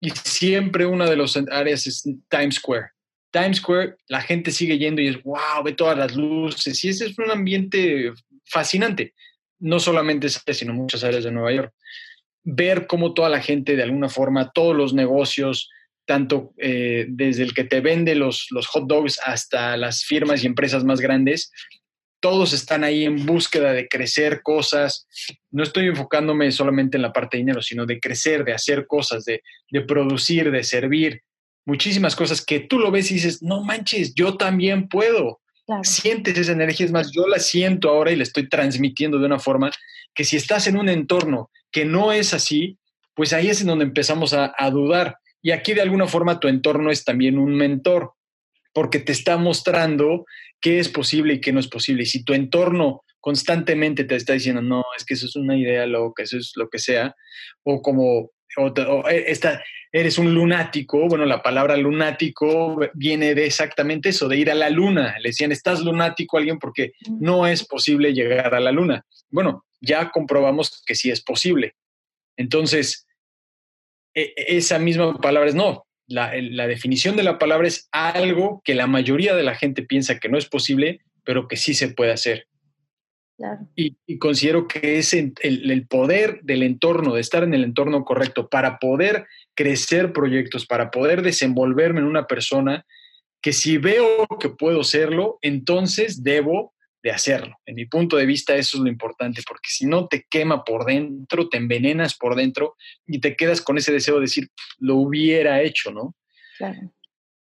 Y 0.00 0.10
siempre 0.10 0.86
una 0.86 1.10
de 1.10 1.16
las 1.16 1.36
áreas 1.50 1.88
es 1.88 2.04
Times 2.28 2.54
Square. 2.54 2.90
Times 3.32 3.56
Square, 3.56 3.96
la 4.06 4.20
gente 4.20 4.52
sigue 4.52 4.78
yendo 4.78 5.02
y 5.02 5.08
es, 5.08 5.20
wow, 5.24 5.64
ve 5.64 5.72
todas 5.72 5.98
las 5.98 6.14
luces. 6.14 6.84
Y 6.84 6.90
ese 6.90 7.06
es 7.06 7.18
un 7.18 7.32
ambiente 7.32 8.12
fascinante. 8.44 9.14
No 9.58 9.80
solamente 9.80 10.28
ese, 10.28 10.54
sino 10.54 10.72
muchas 10.72 11.02
áreas 11.02 11.24
de 11.24 11.32
Nueva 11.32 11.52
York. 11.52 11.74
Ver 12.44 12.86
cómo 12.86 13.12
toda 13.12 13.28
la 13.28 13.40
gente, 13.40 13.74
de 13.74 13.82
alguna 13.82 14.08
forma, 14.08 14.52
todos 14.52 14.76
los 14.76 14.94
negocios, 14.94 15.68
tanto 16.10 16.52
eh, 16.58 17.06
desde 17.08 17.44
el 17.44 17.54
que 17.54 17.62
te 17.62 17.80
vende 17.80 18.16
los, 18.16 18.48
los 18.50 18.66
hot 18.66 18.88
dogs 18.88 19.20
hasta 19.24 19.76
las 19.76 20.02
firmas 20.02 20.42
y 20.42 20.48
empresas 20.48 20.82
más 20.82 21.00
grandes, 21.00 21.52
todos 22.18 22.52
están 22.52 22.82
ahí 22.82 23.04
en 23.04 23.24
búsqueda 23.24 23.72
de 23.72 23.86
crecer 23.86 24.42
cosas. 24.42 25.06
No 25.52 25.62
estoy 25.62 25.86
enfocándome 25.86 26.50
solamente 26.50 26.96
en 26.96 27.02
la 27.02 27.12
parte 27.12 27.36
de 27.36 27.42
dinero, 27.42 27.62
sino 27.62 27.86
de 27.86 28.00
crecer, 28.00 28.44
de 28.44 28.52
hacer 28.52 28.88
cosas, 28.88 29.24
de, 29.24 29.44
de 29.70 29.82
producir, 29.82 30.50
de 30.50 30.64
servir, 30.64 31.22
muchísimas 31.64 32.16
cosas 32.16 32.44
que 32.44 32.58
tú 32.58 32.80
lo 32.80 32.90
ves 32.90 33.12
y 33.12 33.14
dices, 33.14 33.40
no 33.40 33.62
manches, 33.62 34.12
yo 34.12 34.36
también 34.36 34.88
puedo. 34.88 35.40
Sientes 35.84 36.36
esa 36.36 36.50
energía, 36.50 36.86
es 36.86 36.90
más, 36.90 37.12
yo 37.12 37.28
la 37.28 37.38
siento 37.38 37.88
ahora 37.88 38.10
y 38.10 38.16
la 38.16 38.24
estoy 38.24 38.48
transmitiendo 38.48 39.20
de 39.20 39.26
una 39.26 39.38
forma 39.38 39.70
que 40.12 40.24
si 40.24 40.36
estás 40.36 40.66
en 40.66 40.76
un 40.76 40.88
entorno 40.88 41.52
que 41.70 41.84
no 41.84 42.10
es 42.10 42.34
así, 42.34 42.78
pues 43.14 43.32
ahí 43.32 43.48
es 43.48 43.60
en 43.60 43.68
donde 43.68 43.84
empezamos 43.84 44.34
a, 44.34 44.52
a 44.58 44.70
dudar. 44.70 45.14
Y 45.42 45.52
aquí 45.52 45.74
de 45.74 45.80
alguna 45.80 46.06
forma 46.06 46.40
tu 46.40 46.48
entorno 46.48 46.90
es 46.90 47.04
también 47.04 47.38
un 47.38 47.54
mentor, 47.54 48.12
porque 48.72 48.98
te 48.98 49.12
está 49.12 49.36
mostrando 49.36 50.26
qué 50.60 50.78
es 50.78 50.88
posible 50.88 51.34
y 51.34 51.40
qué 51.40 51.52
no 51.52 51.60
es 51.60 51.68
posible. 51.68 52.02
Y 52.02 52.06
si 52.06 52.24
tu 52.24 52.34
entorno 52.34 53.04
constantemente 53.20 54.04
te 54.04 54.16
está 54.16 54.32
diciendo, 54.34 54.62
no, 54.62 54.84
es 54.96 55.04
que 55.04 55.14
eso 55.14 55.26
es 55.26 55.36
una 55.36 55.56
idea 55.56 55.86
loca, 55.86 56.22
eso 56.22 56.38
es 56.38 56.52
lo 56.56 56.68
que 56.68 56.78
sea, 56.78 57.14
o 57.62 57.82
como 57.82 58.30
o, 58.56 59.08
eh, 59.08 59.24
esta, 59.28 59.62
eres 59.92 60.18
un 60.18 60.34
lunático, 60.34 61.06
bueno, 61.08 61.24
la 61.24 61.42
palabra 61.42 61.76
lunático 61.76 62.78
viene 62.94 63.34
de 63.34 63.46
exactamente 63.46 64.10
eso, 64.10 64.28
de 64.28 64.36
ir 64.36 64.50
a 64.50 64.54
la 64.54 64.70
luna. 64.70 65.16
Le 65.20 65.30
decían, 65.30 65.52
estás 65.52 65.80
lunático 65.80 66.36
a 66.36 66.40
alguien 66.40 66.58
porque 66.58 66.92
no 67.20 67.46
es 67.46 67.64
posible 67.64 68.12
llegar 68.12 68.54
a 68.54 68.60
la 68.60 68.72
luna. 68.72 69.04
Bueno, 69.30 69.64
ya 69.80 70.10
comprobamos 70.10 70.82
que 70.84 70.94
sí 70.94 71.10
es 71.10 71.22
posible. 71.22 71.74
Entonces, 72.36 73.06
esa 74.14 74.78
misma 74.78 75.18
palabra 75.18 75.48
es 75.48 75.54
no. 75.54 75.86
La, 76.06 76.32
la 76.34 76.66
definición 76.66 77.16
de 77.16 77.22
la 77.22 77.38
palabra 77.38 77.68
es 77.68 77.88
algo 77.92 78.62
que 78.64 78.74
la 78.74 78.86
mayoría 78.86 79.34
de 79.34 79.44
la 79.44 79.54
gente 79.54 79.82
piensa 79.82 80.18
que 80.18 80.28
no 80.28 80.38
es 80.38 80.46
posible, 80.46 81.00
pero 81.24 81.46
que 81.46 81.56
sí 81.56 81.74
se 81.74 81.88
puede 81.88 82.12
hacer. 82.12 82.48
Y, 83.74 84.18
considero 84.18 84.68
que 84.68 84.98
es 84.98 85.14
el, 85.14 85.32
el, 85.42 85.86
poder 85.86 86.40
del 86.42 86.62
entorno, 86.62 87.14
de 87.14 87.22
estar 87.22 87.42
en 87.42 87.54
el 87.54 87.64
entorno 87.64 88.04
correcto, 88.04 88.48
para 88.48 88.78
poder 88.78 89.26
crecer 89.54 90.12
proyectos, 90.12 90.66
para 90.66 90.90
poder 90.90 91.22
desenvolverme 91.22 92.00
en 92.00 92.06
una 92.06 92.26
persona, 92.26 92.84
que 93.40 93.52
si 93.52 93.78
veo 93.78 94.26
que 94.38 94.50
puedo 94.50 94.84
serlo, 94.84 95.38
entonces 95.40 96.22
debo 96.22 96.74
de 97.02 97.10
hacerlo. 97.10 97.56
En 97.66 97.74
mi 97.74 97.86
punto 97.86 98.16
de 98.16 98.26
vista 98.26 98.54
eso 98.56 98.76
es 98.76 98.82
lo 98.82 98.88
importante, 98.88 99.42
porque 99.46 99.68
si 99.68 99.86
no 99.86 100.06
te 100.06 100.26
quema 100.28 100.64
por 100.64 100.84
dentro, 100.84 101.48
te 101.48 101.56
envenenas 101.56 102.16
por 102.16 102.36
dentro 102.36 102.76
y 103.06 103.20
te 103.20 103.36
quedas 103.36 103.62
con 103.62 103.78
ese 103.78 103.92
deseo 103.92 104.16
de 104.16 104.22
decir, 104.22 104.48
lo 104.78 104.96
hubiera 104.96 105.62
hecho, 105.62 105.90
¿no? 105.90 106.14
Claro. 106.58 106.92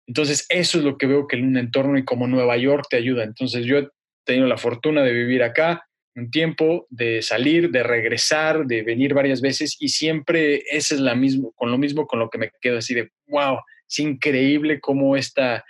Entonces 0.07 0.47
eso 0.49 0.79
es 0.79 0.85
lo 0.85 0.99
que 0.99 1.07
veo 1.07 1.27
que 1.27 1.37
en 1.37 1.47
un 1.47 1.57
entorno 1.57 1.99
y 1.99 2.05
como 2.05 2.27
Nueva 2.27 2.57
York 2.57 2.87
te 2.88 2.97
ayuda. 2.97 3.25
Entonces 3.25 3.64
yo 3.64 3.79
he 3.79 3.88
tenido 4.25 4.47
la 4.47 4.59
fortuna 4.59 5.03
de 5.03 5.12
vivir 5.12 5.42
acá, 5.42 5.87
un 6.14 6.31
tiempo, 6.31 6.87
de 6.90 7.23
salir, 7.23 7.71
de 7.71 7.83
regresar, 7.83 8.66
de 8.66 8.83
venir 8.83 9.14
varias 9.14 9.40
veces 9.40 9.77
y 9.79 9.88
siempre 9.88 10.62
ese 10.71 10.95
es 10.95 11.01
la 11.01 11.14
mismo, 11.14 11.53
con 11.53 11.71
lo 11.71 11.79
mismo 11.79 12.07
con 12.07 12.19
lo 12.19 12.31
que 12.31 12.38
me 12.38 12.51
quedo 12.61 12.79
así 12.79 12.95
de, 12.95 13.11
wow, 13.29 13.59
es 13.88 13.99
increíble 13.99 14.81
cómo 14.81 15.16
esta, 15.16 15.64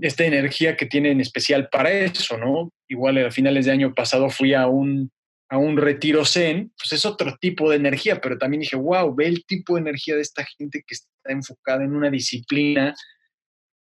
esta 0.00 0.24
energía 0.24 0.76
que 0.76 0.86
tiene 0.86 1.10
en 1.10 1.20
especial 1.20 1.68
para 1.68 1.92
eso, 1.92 2.36
¿no? 2.38 2.72
Igual 2.88 3.18
a 3.18 3.30
finales 3.30 3.66
de 3.66 3.72
año 3.72 3.94
pasado 3.94 4.30
fui 4.30 4.54
a 4.54 4.66
un, 4.66 5.10
a 5.48 5.58
un 5.58 5.76
retiro 5.76 6.24
zen, 6.24 6.72
pues 6.78 6.92
es 6.92 7.06
otro 7.06 7.36
tipo 7.40 7.70
de 7.70 7.76
energía, 7.76 8.20
pero 8.20 8.38
también 8.38 8.60
dije, 8.60 8.76
wow, 8.76 9.14
ve 9.14 9.26
el 9.26 9.44
tipo 9.44 9.74
de 9.74 9.80
energía 9.80 10.14
de 10.14 10.22
esta 10.22 10.44
gente 10.44 10.82
que 10.86 10.94
está 10.94 11.08
enfocada 11.24 11.84
en 11.84 11.94
una 11.94 12.10
disciplina 12.10 12.94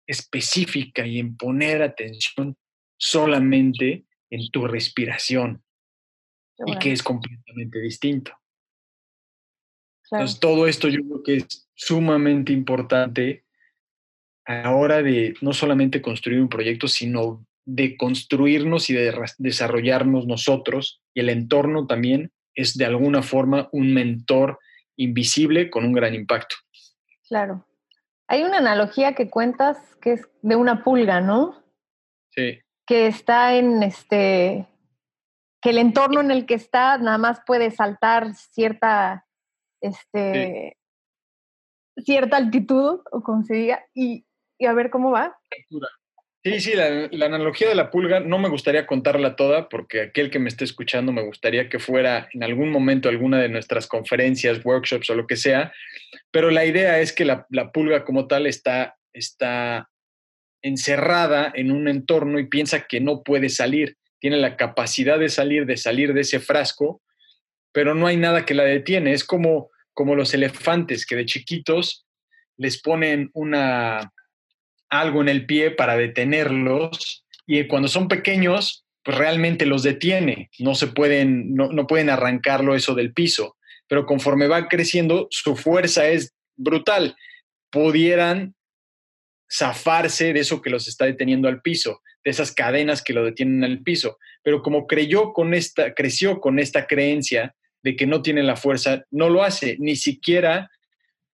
específica 0.07 1.05
y 1.05 1.19
en 1.19 1.37
poner 1.37 1.81
atención 1.81 2.55
solamente 2.97 4.05
en 4.29 4.49
tu 4.51 4.67
respiración 4.67 5.63
y 6.65 6.77
que 6.77 6.91
es 6.91 7.01
completamente 7.01 7.79
distinto. 7.79 8.31
Entonces, 10.11 10.39
todo 10.39 10.67
esto 10.67 10.89
yo 10.89 11.01
creo 11.03 11.23
que 11.23 11.35
es 11.37 11.69
sumamente 11.73 12.51
importante 12.51 13.45
a 14.51 14.63
la 14.63 14.75
hora 14.75 15.01
de 15.01 15.33
no 15.41 15.53
solamente 15.53 16.01
construir 16.01 16.41
un 16.41 16.49
proyecto, 16.49 16.87
sino 16.87 17.45
de 17.65 17.95
construirnos 17.95 18.89
y 18.89 18.93
de 18.93 19.13
desarrollarnos 19.37 20.25
nosotros 20.25 21.01
y 21.13 21.19
el 21.21 21.29
entorno 21.29 21.87
también 21.87 22.31
es 22.55 22.77
de 22.77 22.85
alguna 22.85 23.21
forma 23.21 23.69
un 23.71 23.93
mentor 23.93 24.59
invisible 24.97 25.69
con 25.69 25.85
un 25.85 25.93
gran 25.93 26.13
impacto. 26.13 26.55
Claro. 27.27 27.65
Hay 28.27 28.43
una 28.43 28.57
analogía 28.57 29.13
que 29.13 29.29
cuentas 29.29 29.77
que 30.01 30.13
es 30.13 30.29
de 30.41 30.55
una 30.55 30.83
pulga, 30.83 31.21
¿no? 31.21 31.63
Sí 32.31 32.59
que 32.91 33.07
está 33.07 33.55
en 33.55 33.83
este, 33.83 34.67
que 35.61 35.69
el 35.69 35.77
entorno 35.77 36.19
en 36.19 36.29
el 36.29 36.45
que 36.45 36.55
está 36.55 36.97
nada 36.97 37.17
más 37.17 37.39
puede 37.45 37.71
saltar 37.71 38.35
cierta 38.35 39.25
este, 39.79 40.77
cierta 41.95 42.35
altitud 42.35 42.99
o 43.11 43.21
como 43.23 43.43
se 43.43 43.53
diga, 43.53 43.85
y, 43.93 44.25
y 44.61 44.67
a 44.67 44.73
ver 44.73 44.91
cómo 44.91 45.09
va. 45.09 45.35
Sí, 46.43 46.59
sí, 46.59 46.73
la, 46.75 47.25
analogía 47.25 47.67
de 47.67 47.75
la 47.75 47.89
pulga 47.89 48.19
no 48.19 48.37
me 48.37 48.47
gustaría 48.47 48.85
contarla 48.85 49.35
toda 49.35 49.69
porque 49.69 50.01
aquel 50.01 50.29
que 50.29 50.37
me 50.37 50.49
esté 50.49 50.65
escuchando 50.65 51.11
me 51.11 51.23
gustaría 51.23 51.67
que 51.67 51.79
fuera 51.79 52.29
en 52.31 52.43
algún 52.43 52.69
momento 52.69 53.09
alguna 53.09 53.39
de 53.39 53.49
nuestras 53.49 53.87
conferencias, 53.87 54.63
workshops 54.63 55.09
o 55.09 55.15
lo 55.15 55.25
que 55.25 55.35
sea, 55.35 55.73
pero 56.29 56.51
la 56.51 56.63
idea 56.63 56.99
es 56.99 57.11
que 57.11 57.25
la, 57.25 57.47
la 57.49 57.71
pulga 57.71 58.05
como 58.05 58.27
tal 58.27 58.45
está, 58.45 58.97
está 59.13 59.89
encerrada 60.61 61.51
en 61.55 61.71
un 61.71 61.87
entorno 61.87 62.37
y 62.37 62.47
piensa 62.47 62.85
que 62.87 62.99
no 62.99 63.23
puede 63.23 63.49
salir, 63.49 63.97
tiene 64.19 64.37
la 64.37 64.57
capacidad 64.57 65.17
de 65.17 65.29
salir, 65.29 65.65
de 65.65 65.77
salir 65.77 66.13
de 66.13 66.21
ese 66.21 66.39
frasco, 66.39 67.01
pero 67.71 67.95
no 67.95 68.05
hay 68.05 68.17
nada 68.17 68.45
que 68.45 68.53
la 68.53 68.63
detiene, 68.63 69.13
es 69.13 69.23
como, 69.23 69.71
como 69.93 70.15
los 70.15 70.35
elefantes 70.35 71.07
que 71.07 71.15
de 71.15 71.25
chiquitos 71.25 72.05
les 72.57 72.79
ponen 72.79 73.31
una 73.33 74.11
algo 74.91 75.21
en 75.21 75.29
el 75.29 75.45
pie 75.47 75.71
para 75.71 75.97
detenerlos 75.97 77.25
y 77.47 77.65
cuando 77.67 77.87
son 77.87 78.07
pequeños, 78.07 78.85
pues 79.03 79.17
realmente 79.17 79.65
los 79.65 79.81
detiene, 79.81 80.51
no 80.59 80.75
se 80.75 80.87
pueden, 80.87 81.55
no, 81.55 81.71
no 81.71 81.87
pueden 81.87 82.09
arrancarlo 82.09 82.75
eso 82.75 82.93
del 82.93 83.13
piso, 83.13 83.57
pero 83.87 84.05
conforme 84.05 84.47
va 84.47 84.67
creciendo, 84.67 85.27
su 85.31 85.55
fuerza 85.55 86.07
es 86.07 86.35
brutal. 86.55 87.15
Pudieran 87.71 88.53
zafarse 89.51 90.33
de 90.33 90.39
eso 90.41 90.61
que 90.61 90.69
los 90.69 90.87
está 90.87 91.05
deteniendo 91.05 91.47
al 91.47 91.61
piso, 91.61 92.01
de 92.23 92.31
esas 92.31 92.51
cadenas 92.51 93.01
que 93.01 93.13
lo 93.13 93.25
detienen 93.25 93.63
al 93.63 93.81
piso. 93.81 94.17
Pero 94.43 94.61
como 94.61 94.87
creyó 94.87 95.33
con 95.33 95.53
esta, 95.53 95.93
creció 95.93 96.39
con 96.39 96.59
esta 96.59 96.85
creencia 96.85 97.55
de 97.83 97.95
que 97.95 98.05
no 98.05 98.21
tiene 98.21 98.43
la 98.43 98.55
fuerza, 98.55 99.05
no 99.09 99.29
lo 99.29 99.43
hace, 99.43 99.77
ni 99.79 99.95
siquiera 99.95 100.69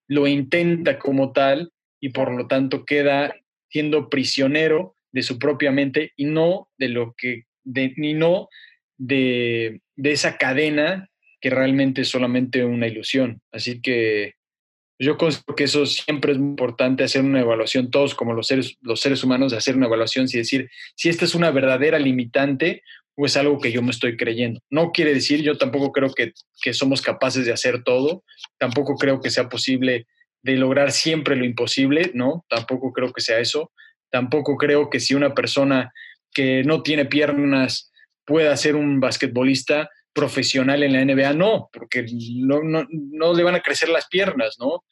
lo 0.07 0.25
intenta 0.25 0.97
como 0.97 1.33
tal 1.33 1.73
y 1.99 2.09
por 2.09 2.31
lo 2.31 2.47
tanto 2.47 2.85
queda 2.85 3.35
siendo 3.69 4.09
prisionero 4.09 4.95
de 5.11 5.23
su 5.23 5.39
propia 5.39 5.71
mente 5.71 6.13
y 6.15 6.25
no 6.25 6.69
de 6.77 6.89
lo 6.89 7.15
que, 7.17 7.45
de, 7.63 7.93
ni 7.97 8.13
no 8.13 8.49
de, 8.97 9.81
de 9.95 10.11
esa 10.11 10.37
cadena 10.37 11.09
que 11.39 11.49
realmente 11.49 12.01
es 12.01 12.09
solamente 12.09 12.65
una 12.65 12.87
ilusión. 12.87 13.41
Así 13.51 13.81
que 13.81 14.35
yo 14.99 15.17
considero 15.17 15.55
que 15.55 15.65
eso 15.65 15.85
siempre 15.85 16.31
es 16.31 16.37
importante, 16.37 17.03
hacer 17.03 17.23
una 17.23 17.41
evaluación, 17.41 17.91
todos 17.91 18.15
como 18.15 18.33
los 18.33 18.47
seres, 18.47 18.77
los 18.81 18.99
seres 18.99 19.23
humanos, 19.23 19.53
hacer 19.53 19.75
una 19.75 19.85
evaluación 19.85 20.25
y 20.27 20.37
decir 20.37 20.69
si 20.95 21.09
esta 21.09 21.25
es 21.25 21.35
una 21.35 21.51
verdadera 21.51 21.99
limitante 21.99 22.81
o 23.15 23.25
es 23.25 23.37
algo 23.37 23.59
que 23.59 23.71
yo 23.71 23.81
me 23.81 23.91
estoy 23.91 24.17
creyendo. 24.17 24.59
No 24.69 24.91
quiere 24.91 25.13
decir, 25.13 25.41
yo 25.41 25.57
tampoco 25.57 25.91
creo 25.91 26.13
que, 26.13 26.33
que 26.61 26.73
somos 26.73 27.01
capaces 27.01 27.45
de 27.45 27.51
hacer 27.51 27.83
todo, 27.83 28.23
tampoco 28.57 28.95
creo 28.95 29.21
que 29.21 29.29
sea 29.29 29.49
posible 29.49 30.07
de 30.41 30.55
lograr 30.55 30.91
siempre 30.91 31.35
lo 31.35 31.45
imposible, 31.45 32.11
¿no? 32.13 32.45
Tampoco 32.49 32.93
creo 32.93 33.11
que 33.11 33.21
sea 33.21 33.39
eso. 33.39 33.71
Tampoco 34.09 34.55
creo 34.55 34.89
que 34.89 34.99
si 34.99 35.13
una 35.13 35.33
persona 35.33 35.91
que 36.33 36.63
no 36.63 36.83
tiene 36.83 37.05
piernas 37.05 37.91
pueda 38.25 38.55
ser 38.57 38.75
un 38.75 38.99
basquetbolista 38.99 39.89
profesional 40.13 40.83
en 40.83 40.93
la 40.93 41.05
NBA, 41.05 41.33
no, 41.33 41.69
porque 41.71 42.05
no, 42.37 42.61
no, 42.89 43.33
le 43.33 43.43
van 43.43 43.55
a 43.55 43.61
crecer 43.61 43.89
las 43.89 44.07
piernas, 44.07 44.55
¿no? 44.59 44.83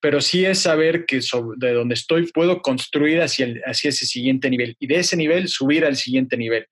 Pero 0.00 0.20
sí 0.20 0.44
es 0.44 0.60
saber 0.60 1.04
que 1.04 1.20
de 1.56 1.72
donde 1.72 1.94
estoy 1.94 2.30
puedo 2.30 2.62
construir 2.62 3.20
hacia, 3.20 3.48
hacia 3.66 3.90
ese 3.90 4.06
siguiente 4.06 4.48
nivel 4.48 4.76
y 4.78 4.86
de 4.86 4.96
ese 4.96 5.16
nivel 5.16 5.48
subir 5.48 5.84
al 5.84 5.96
siguiente 5.96 6.36
nivel. 6.36 6.66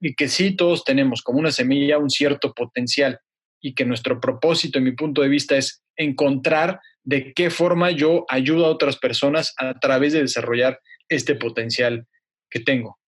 Y 0.00 0.14
que 0.14 0.28
sí 0.28 0.56
todos 0.56 0.82
tenemos 0.84 1.22
como 1.22 1.38
una 1.38 1.52
semilla 1.52 1.98
un 1.98 2.10
cierto 2.10 2.54
potencial 2.54 3.18
y 3.62 3.74
que 3.74 3.84
nuestro 3.84 4.20
propósito, 4.20 4.78
en 4.78 4.84
mi 4.84 4.92
punto 4.92 5.22
de 5.22 5.28
vista, 5.28 5.56
es 5.56 5.82
encontrar 5.96 6.80
de 7.04 7.32
qué 7.32 7.48
forma 7.48 7.90
yo 7.90 8.26
ayudo 8.28 8.66
a 8.66 8.70
otras 8.70 8.96
personas 8.96 9.54
a 9.56 9.78
través 9.78 10.12
de 10.12 10.22
desarrollar 10.22 10.80
este 11.08 11.34
potencial 11.36 12.06
que 12.50 12.60
tengo. 12.60 12.98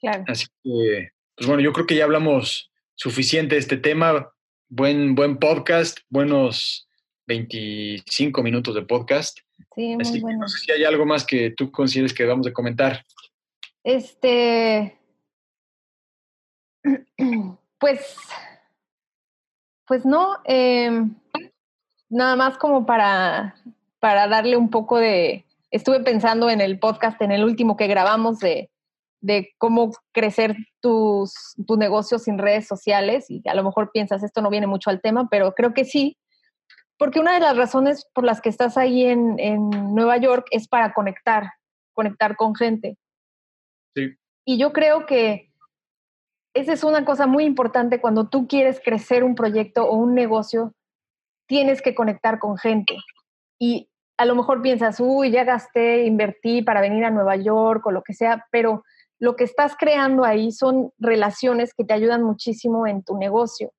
Claro. 0.00 0.24
Así 0.26 0.46
que, 0.62 1.10
pues 1.36 1.46
bueno, 1.46 1.62
yo 1.62 1.72
creo 1.72 1.86
que 1.86 1.96
ya 1.96 2.04
hablamos 2.04 2.70
suficiente 2.96 3.54
de 3.54 3.60
este 3.60 3.76
tema. 3.76 4.30
Buen, 4.68 5.14
buen 5.14 5.38
podcast, 5.38 6.00
buenos 6.08 6.88
25 7.26 8.42
minutos 8.42 8.74
de 8.74 8.82
podcast. 8.82 9.38
Sí, 9.74 9.96
muy 9.96 10.20
bueno. 10.20 10.40
no 10.40 10.48
sé 10.48 10.58
si 10.58 10.72
hay 10.72 10.84
algo 10.84 11.06
más 11.06 11.24
que 11.24 11.50
tú 11.50 11.70
consideres 11.70 12.12
que 12.12 12.24
vamos 12.24 12.46
a 12.46 12.52
comentar. 12.52 13.04
Este, 13.82 14.98
pues, 17.78 18.16
pues 19.86 20.04
no, 20.04 20.38
eh, 20.44 20.90
nada 22.08 22.36
más 22.36 22.58
como 22.58 22.86
para, 22.86 23.54
para 24.00 24.28
darle 24.28 24.56
un 24.56 24.70
poco 24.70 24.98
de... 24.98 25.44
Estuve 25.70 26.00
pensando 26.00 26.50
en 26.50 26.60
el 26.60 26.78
podcast, 26.78 27.20
en 27.20 27.32
el 27.32 27.44
último 27.44 27.76
que 27.76 27.88
grabamos 27.88 28.38
de, 28.38 28.70
de 29.24 29.54
cómo 29.58 29.90
crecer 30.12 30.54
tus, 30.80 31.32
tu 31.66 31.76
negocio 31.76 32.18
sin 32.18 32.38
redes 32.38 32.66
sociales 32.66 33.24
y 33.30 33.42
a 33.48 33.54
lo 33.54 33.64
mejor 33.64 33.90
piensas 33.90 34.22
esto 34.22 34.42
no 34.42 34.50
viene 34.50 34.66
mucho 34.66 34.90
al 34.90 35.00
tema, 35.00 35.28
pero 35.30 35.54
creo 35.54 35.72
que 35.72 35.86
sí, 35.86 36.18
porque 36.98 37.20
una 37.20 37.32
de 37.32 37.40
las 37.40 37.56
razones 37.56 38.06
por 38.12 38.24
las 38.24 38.42
que 38.42 38.50
estás 38.50 38.76
ahí 38.76 39.06
en, 39.06 39.36
en 39.38 39.70
Nueva 39.94 40.18
York 40.18 40.46
es 40.50 40.68
para 40.68 40.92
conectar, 40.92 41.50
conectar 41.94 42.36
con 42.36 42.54
gente. 42.54 42.98
Sí. 43.94 44.14
Y 44.44 44.58
yo 44.58 44.74
creo 44.74 45.06
que 45.06 45.53
esa 46.54 46.72
es 46.72 46.84
una 46.84 47.04
cosa 47.04 47.26
muy 47.26 47.44
importante 47.44 48.00
cuando 48.00 48.28
tú 48.28 48.46
quieres 48.46 48.80
crecer 48.82 49.24
un 49.24 49.34
proyecto 49.34 49.84
o 49.84 49.96
un 49.96 50.14
negocio, 50.14 50.72
tienes 51.46 51.82
que 51.82 51.94
conectar 51.94 52.38
con 52.38 52.56
gente. 52.56 52.96
Y 53.58 53.90
a 54.16 54.24
lo 54.24 54.36
mejor 54.36 54.62
piensas, 54.62 55.00
uy, 55.00 55.32
ya 55.32 55.44
gasté, 55.44 56.04
invertí 56.04 56.62
para 56.62 56.80
venir 56.80 57.04
a 57.04 57.10
Nueva 57.10 57.36
York 57.36 57.84
o 57.86 57.90
lo 57.90 58.02
que 58.02 58.14
sea, 58.14 58.46
pero 58.50 58.84
lo 59.18 59.36
que 59.36 59.44
estás 59.44 59.76
creando 59.76 60.24
ahí 60.24 60.52
son 60.52 60.92
relaciones 60.98 61.74
que 61.74 61.84
te 61.84 61.94
ayudan 61.94 62.22
muchísimo 62.22 62.86
en 62.86 63.02
tu 63.02 63.16
negocio. 63.16 63.72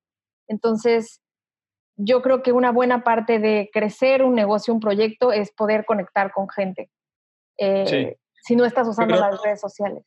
Entonces, 0.46 1.20
yo 1.96 2.20
creo 2.20 2.42
que 2.42 2.52
una 2.52 2.72
buena 2.72 3.02
parte 3.02 3.38
de 3.38 3.70
crecer 3.72 4.22
un 4.22 4.34
negocio, 4.34 4.74
un 4.74 4.80
proyecto, 4.80 5.32
es 5.32 5.50
poder 5.52 5.86
conectar 5.86 6.30
con 6.32 6.48
gente. 6.48 6.90
Eh, 7.58 8.16
si 8.42 8.54
no 8.54 8.66
estás 8.66 8.86
usando 8.86 9.16
las 9.16 9.42
redes 9.42 9.60
sociales. 9.60 10.04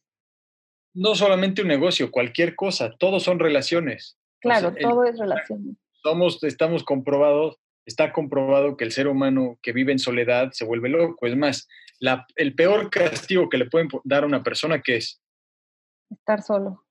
No 0.99 1.15
solamente 1.15 1.61
un 1.61 1.67
negocio, 1.67 2.11
cualquier 2.11 2.55
cosa, 2.55 2.91
todos 2.97 3.23
son 3.23 3.39
relaciones. 3.39 4.17
Claro, 4.39 4.73
todo 4.73 5.03
es 5.05 5.17
relaciones 5.17 5.75
somos, 6.03 6.43
estamos 6.43 6.83
comprobados, 6.83 7.57
está 7.85 8.13
comprobado 8.13 8.77
que 8.77 8.85
el 8.85 8.91
ser 8.91 9.07
humano 9.07 9.57
que 9.61 9.73
vive 9.73 9.91
en 9.91 9.99
soledad 9.99 10.51
se 10.51 10.65
vuelve 10.65 10.89
loco. 10.89 11.25
Es 11.25 11.35
más, 11.35 11.67
la, 11.99 12.25
el 12.35 12.55
peor 12.55 12.89
castigo 12.89 13.49
que 13.49 13.57
le 13.57 13.69
pueden 13.69 13.89
dar 14.03 14.23
a 14.23 14.27
una 14.27 14.43
persona 14.43 14.81
que 14.81 14.97
es 14.97 15.21
estar 16.09 16.41
solo. 16.41 16.85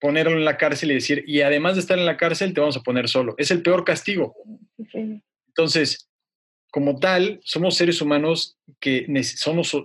Ponerlo 0.00 0.32
en 0.32 0.44
la 0.44 0.58
cárcel 0.58 0.90
y 0.90 0.94
decir, 0.94 1.24
y 1.26 1.40
además 1.40 1.74
de 1.74 1.80
estar 1.80 1.98
en 1.98 2.06
la 2.06 2.18
cárcel, 2.18 2.52
te 2.52 2.60
vamos 2.60 2.76
a 2.76 2.82
poner 2.82 3.08
solo. 3.08 3.34
Es 3.38 3.50
el 3.50 3.62
peor 3.62 3.84
castigo. 3.84 4.36
Entonces, 5.48 6.05
como 6.70 6.98
tal, 6.98 7.40
somos 7.42 7.76
seres 7.76 8.00
humanos 8.02 8.58
que 8.80 9.06
somos 9.22 9.76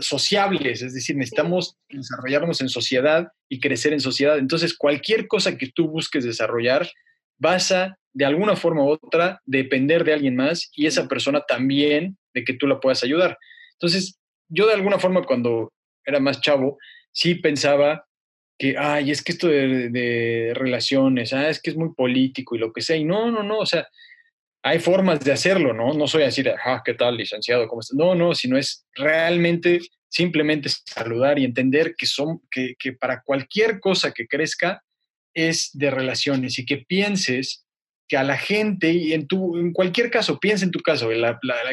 sociables, 0.00 0.82
es 0.82 0.94
decir, 0.94 1.16
necesitamos 1.16 1.76
desarrollarnos 1.90 2.60
en 2.60 2.68
sociedad 2.68 3.28
y 3.48 3.60
crecer 3.60 3.92
en 3.92 4.00
sociedad. 4.00 4.38
Entonces, 4.38 4.76
cualquier 4.76 5.26
cosa 5.26 5.58
que 5.58 5.70
tú 5.74 5.88
busques 5.88 6.24
desarrollar, 6.24 6.88
vas 7.38 7.72
a, 7.72 7.98
de 8.12 8.24
alguna 8.24 8.56
forma 8.56 8.82
u 8.82 8.90
otra, 8.90 9.40
depender 9.44 10.04
de 10.04 10.14
alguien 10.14 10.36
más 10.36 10.70
y 10.74 10.86
esa 10.86 11.06
persona 11.06 11.42
también 11.46 12.16
de 12.34 12.44
que 12.44 12.54
tú 12.54 12.66
la 12.66 12.80
puedas 12.80 13.02
ayudar. 13.04 13.36
Entonces, 13.72 14.18
yo 14.48 14.66
de 14.66 14.74
alguna 14.74 14.98
forma 14.98 15.24
cuando 15.24 15.72
era 16.04 16.20
más 16.20 16.40
chavo, 16.40 16.78
sí 17.12 17.34
pensaba 17.34 18.06
que, 18.58 18.76
ay, 18.76 19.10
es 19.10 19.22
que 19.22 19.32
esto 19.32 19.46
de, 19.46 20.52
relaciones, 20.54 21.32
ah, 21.32 21.48
es 21.48 21.62
que 21.62 21.70
es 21.70 21.76
muy 21.76 21.94
político 21.94 22.56
y 22.56 22.58
lo 22.58 22.72
que 22.72 22.80
sea. 22.80 22.96
Y 22.96 23.04
no, 23.04 23.30
no, 23.30 23.42
no, 23.42 23.58
o 23.58 23.66
sea, 23.66 23.86
hay 24.62 24.78
formas 24.80 25.20
de 25.20 25.32
hacerlo, 25.32 25.72
¿no? 25.72 25.94
No 25.94 26.06
soy 26.06 26.24
así 26.24 26.42
de, 26.42 26.54
ah, 26.64 26.82
¿qué 26.84 26.94
tal, 26.94 27.16
licenciado? 27.16 27.68
¿Cómo 27.68 27.80
estás? 27.80 27.96
No, 27.96 28.14
no, 28.14 28.34
sino 28.34 28.58
es 28.58 28.86
realmente 28.94 29.80
simplemente 30.08 30.68
saludar 30.68 31.38
y 31.38 31.44
entender 31.44 31.94
que, 31.96 32.06
son, 32.06 32.40
que, 32.50 32.92
para 32.98 33.22
cualquier 33.22 33.78
cosa 33.78 34.12
que 34.12 34.26
crezca, 34.26 34.82
es 35.34 35.70
de 35.74 35.90
relaciones 35.90 36.58
y 36.58 36.66
que 36.66 36.78
pienses 36.78 37.64
que 38.08 38.16
a 38.16 38.24
la 38.24 38.38
gente, 38.38 38.90
y 38.90 39.12
en, 39.12 39.26
tu, 39.26 39.58
en 39.58 39.72
cualquier 39.72 40.10
caso, 40.10 40.40
piensa 40.40 40.64
en 40.64 40.70
tu 40.70 40.80
caso, 40.80 41.10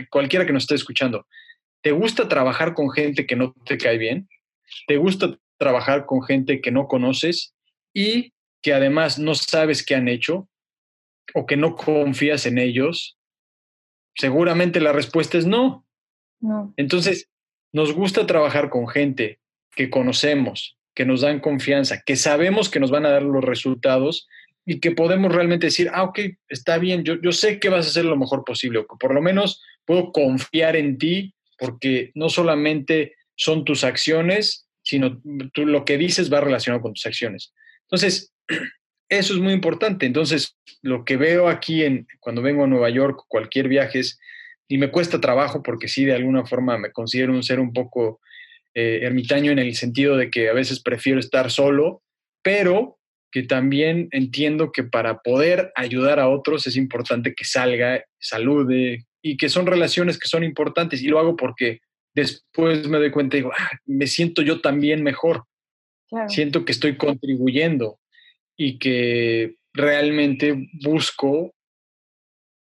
cualquiera 0.10 0.46
que 0.46 0.52
nos 0.52 0.64
esté 0.64 0.76
escuchando, 0.76 1.26
¿te 1.82 1.92
gusta 1.92 2.28
trabajar 2.28 2.74
con 2.74 2.92
gente 2.92 3.26
que 3.26 3.38
no 3.38 3.54
te 3.66 3.78
cae 3.78 3.98
bien? 3.98 4.28
¿Te 4.86 4.98
gusta 4.98 5.38
trabajar 5.58 6.06
con 6.06 6.24
gente 6.24 6.60
que 6.60 6.72
no 6.72 6.88
conoces 6.88 7.56
y 7.94 8.34
que 8.62 8.74
además 8.74 9.18
no 9.18 9.34
sabes 9.34 9.86
qué 9.86 9.96
han 9.96 10.10
hecho 10.10 10.50
o 11.34 11.46
que 11.46 11.58
no 11.58 11.76
confías 11.76 12.46
en 12.46 12.58
ellos? 12.58 13.18
Seguramente 14.16 14.80
la 14.80 14.94
respuesta 14.94 15.38
es 15.38 15.46
no. 15.46 15.86
No. 16.40 16.74
Entonces, 16.78 17.30
nos 17.74 17.94
gusta 17.94 18.26
trabajar 18.28 18.70
con 18.70 18.88
gente 18.88 19.40
que 19.76 19.90
conocemos, 19.90 20.78
que 20.94 21.06
nos 21.06 21.22
dan 21.22 21.40
confianza, 21.40 22.02
que 22.06 22.16
sabemos 22.16 22.70
que 22.70 22.80
nos 22.80 22.92
van 22.92 23.06
a 23.06 23.10
dar 23.10 23.24
los 23.24 23.44
resultados, 23.44 24.28
y 24.66 24.80
que 24.80 24.92
podemos 24.92 25.34
realmente 25.34 25.68
decir, 25.68 25.90
ah, 25.94 26.04
ok, 26.04 26.20
está 26.50 26.80
bien, 26.80 27.04
yo, 27.04 27.22
yo 27.22 27.32
sé 27.32 27.60
que 27.60 27.70
vas 27.70 27.86
a 27.86 27.90
hacer 27.90 28.06
lo 28.06 28.18
mejor 28.18 28.44
posible, 28.44 28.80
o 28.80 28.88
que 28.88 28.96
por 29.00 29.14
lo 29.14 29.22
menos 29.22 29.62
puedo 29.86 30.12
confiar 30.12 30.76
en 30.76 30.98
ti, 30.98 31.36
porque 31.60 32.12
no 32.16 32.30
solamente 32.30 33.14
son 33.36 33.64
tus 33.64 33.84
acciones, 33.84 34.68
sino 34.82 35.22
tú 35.54 35.66
lo 35.66 35.86
que 35.86 35.98
dices 35.98 36.34
va 36.34 36.42
relacionado 36.42 36.82
con 36.82 36.94
tus 36.94 37.06
acciones. 37.06 37.54
Entonces, 37.84 38.34
eso 39.10 39.34
es 39.34 39.40
muy 39.40 39.54
importante. 39.54 40.06
Entonces, 40.06 40.58
lo 40.82 41.06
que 41.06 41.18
veo 41.18 41.48
aquí 41.48 41.84
en, 41.84 42.08
cuando 42.20 42.42
vengo 42.42 42.64
a 42.64 42.68
Nueva 42.68 42.90
York, 42.90 43.24
cualquier 43.28 43.68
viaje 43.68 44.00
es, 44.00 44.20
y 44.68 44.78
me 44.78 44.92
cuesta 44.92 45.22
trabajo 45.22 45.62
porque 45.62 45.88
sí, 45.88 46.06
de 46.06 46.16
alguna 46.16 46.46
forma 46.46 46.78
me 46.78 46.92
considero 46.92 47.34
un 47.34 47.44
ser 47.44 47.60
un 47.60 47.74
poco 47.74 48.20
eh, 48.74 49.00
ermitaño 49.04 49.52
en 49.52 49.60
el 49.60 49.76
sentido 49.76 50.18
de 50.18 50.30
que 50.30 50.50
a 50.50 50.54
veces 50.54 50.82
prefiero 50.82 51.20
estar 51.20 51.52
solo, 51.52 52.02
pero 52.42 52.98
que 53.32 53.44
también 53.44 54.08
entiendo 54.12 54.72
que 54.72 54.84
para 54.84 55.20
poder 55.20 55.72
ayudar 55.76 56.20
a 56.20 56.30
otros 56.30 56.66
es 56.68 56.78
importante 56.78 57.36
que 57.36 57.44
salga, 57.44 58.04
salude 58.18 59.06
y 59.22 59.38
que 59.38 59.50
son 59.50 59.66
relaciones 59.66 60.18
que 60.18 60.28
son 60.28 60.44
importantes 60.44 61.02
y 61.02 61.08
lo 61.08 61.20
hago 61.20 61.36
porque 61.36 61.80
después 62.14 62.88
me 62.88 62.98
doy 62.98 63.12
cuenta 63.12 63.36
y 63.36 63.42
digo, 63.42 63.52
ah, 63.58 63.72
me 63.86 64.08
siento 64.08 64.42
yo 64.42 64.62
también 64.62 65.04
mejor. 65.04 65.44
Siento 66.30 66.64
que 66.64 66.72
estoy 66.72 66.96
contribuyendo 66.96 68.00
y 68.58 68.78
que 68.78 69.56
realmente 69.74 70.70
busco 70.84 71.54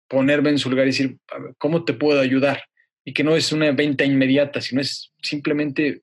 ponerme 0.09 0.51
en 0.51 0.59
su 0.59 0.71
lugar 0.71 0.87
y 0.87 0.91
decir, 0.91 1.19
¿cómo 1.59 1.85
te 1.85 1.95
puedo 1.95 2.21
ayudar? 2.21 2.63
Y 3.05 3.13
que 3.13 3.25
no 3.25 3.37
es 3.37 3.53
una 3.53 3.71
venta 3.73 4.05
inmediata, 4.05 4.61
sino 4.61 4.81
es 4.81 5.13
simplemente 5.23 6.03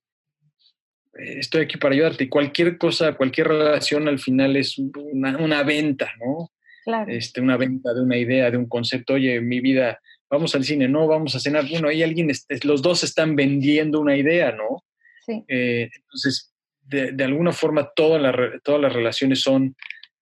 eh, 1.18 1.40
estoy 1.40 1.62
aquí 1.62 1.78
para 1.78 1.94
ayudarte. 1.94 2.26
Y 2.26 2.30
cualquier 2.30 2.78
cosa, 2.78 3.14
cualquier 3.16 3.48
relación 3.48 4.08
al 4.08 4.20
final 4.20 4.56
es 4.56 4.78
una, 4.78 5.64
venta, 5.64 6.12
¿no? 6.20 6.52
Claro. 6.84 7.12
Este, 7.12 7.42
una 7.42 7.58
venta 7.58 7.94
de 7.94 8.02
una 8.02 8.18
idea, 8.18 8.50
de 8.50 8.58
un 8.58 8.68
concepto. 8.68 9.14
Oye, 9.14 9.40
mi 9.42 9.60
vida, 9.60 10.00
vamos 10.30 10.56
al 10.56 10.64
cine, 10.64 10.88
no, 10.88 11.08
vamos 11.08 11.36
a 11.36 11.40
cenar. 11.40 11.68
Bueno, 11.70 11.90
hay 11.90 12.04
alguien, 12.04 12.32
los 12.64 12.82
dos 12.82 13.04
están 13.04 13.36
vendiendo 13.36 14.00
una 14.00 14.16
idea, 14.16 14.52
¿no? 14.52 14.84
Sí. 15.26 15.44
Eh, 15.48 15.90
entonces, 15.94 16.51
de, 16.82 17.12
de, 17.12 17.24
alguna 17.24 17.52
forma, 17.52 17.92
todas 17.96 18.22
las, 18.22 18.36
todas 18.64 18.82
las 18.82 18.94
relaciones 18.94 19.42
son 19.42 19.76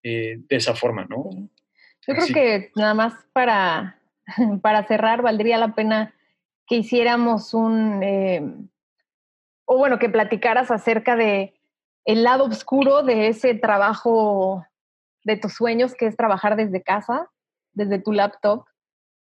eh, 0.04 0.38
de 0.38 0.56
esa 0.56 0.76
forma, 0.76 1.06
¿no? 1.06 1.30
Yo 2.08 2.14
creo 2.16 2.28
que 2.34 2.72
nada 2.76 2.94
más 2.94 3.14
para, 3.34 4.00
para 4.62 4.86
cerrar, 4.86 5.22
valdría 5.22 5.58
la 5.58 5.74
pena 5.74 6.14
que 6.68 6.76
hiciéramos 6.76 7.54
un 7.54 8.70
o 9.72 9.78
bueno, 9.78 10.00
que 10.00 10.10
platicaras 10.10 10.72
acerca 10.72 11.16
de 11.16 11.54
el 12.04 12.24
lado 12.24 12.46
oscuro 12.46 13.04
de 13.04 13.28
ese 13.28 13.54
trabajo 13.54 14.66
de 15.24 15.38
tus 15.38 15.54
sueños, 15.54 15.94
que 15.94 16.08
es 16.08 16.18
trabajar 16.18 16.56
desde 16.56 16.82
casa, 16.82 17.30
desde 17.74 18.00
tu 18.00 18.12
laptop, 18.12 18.66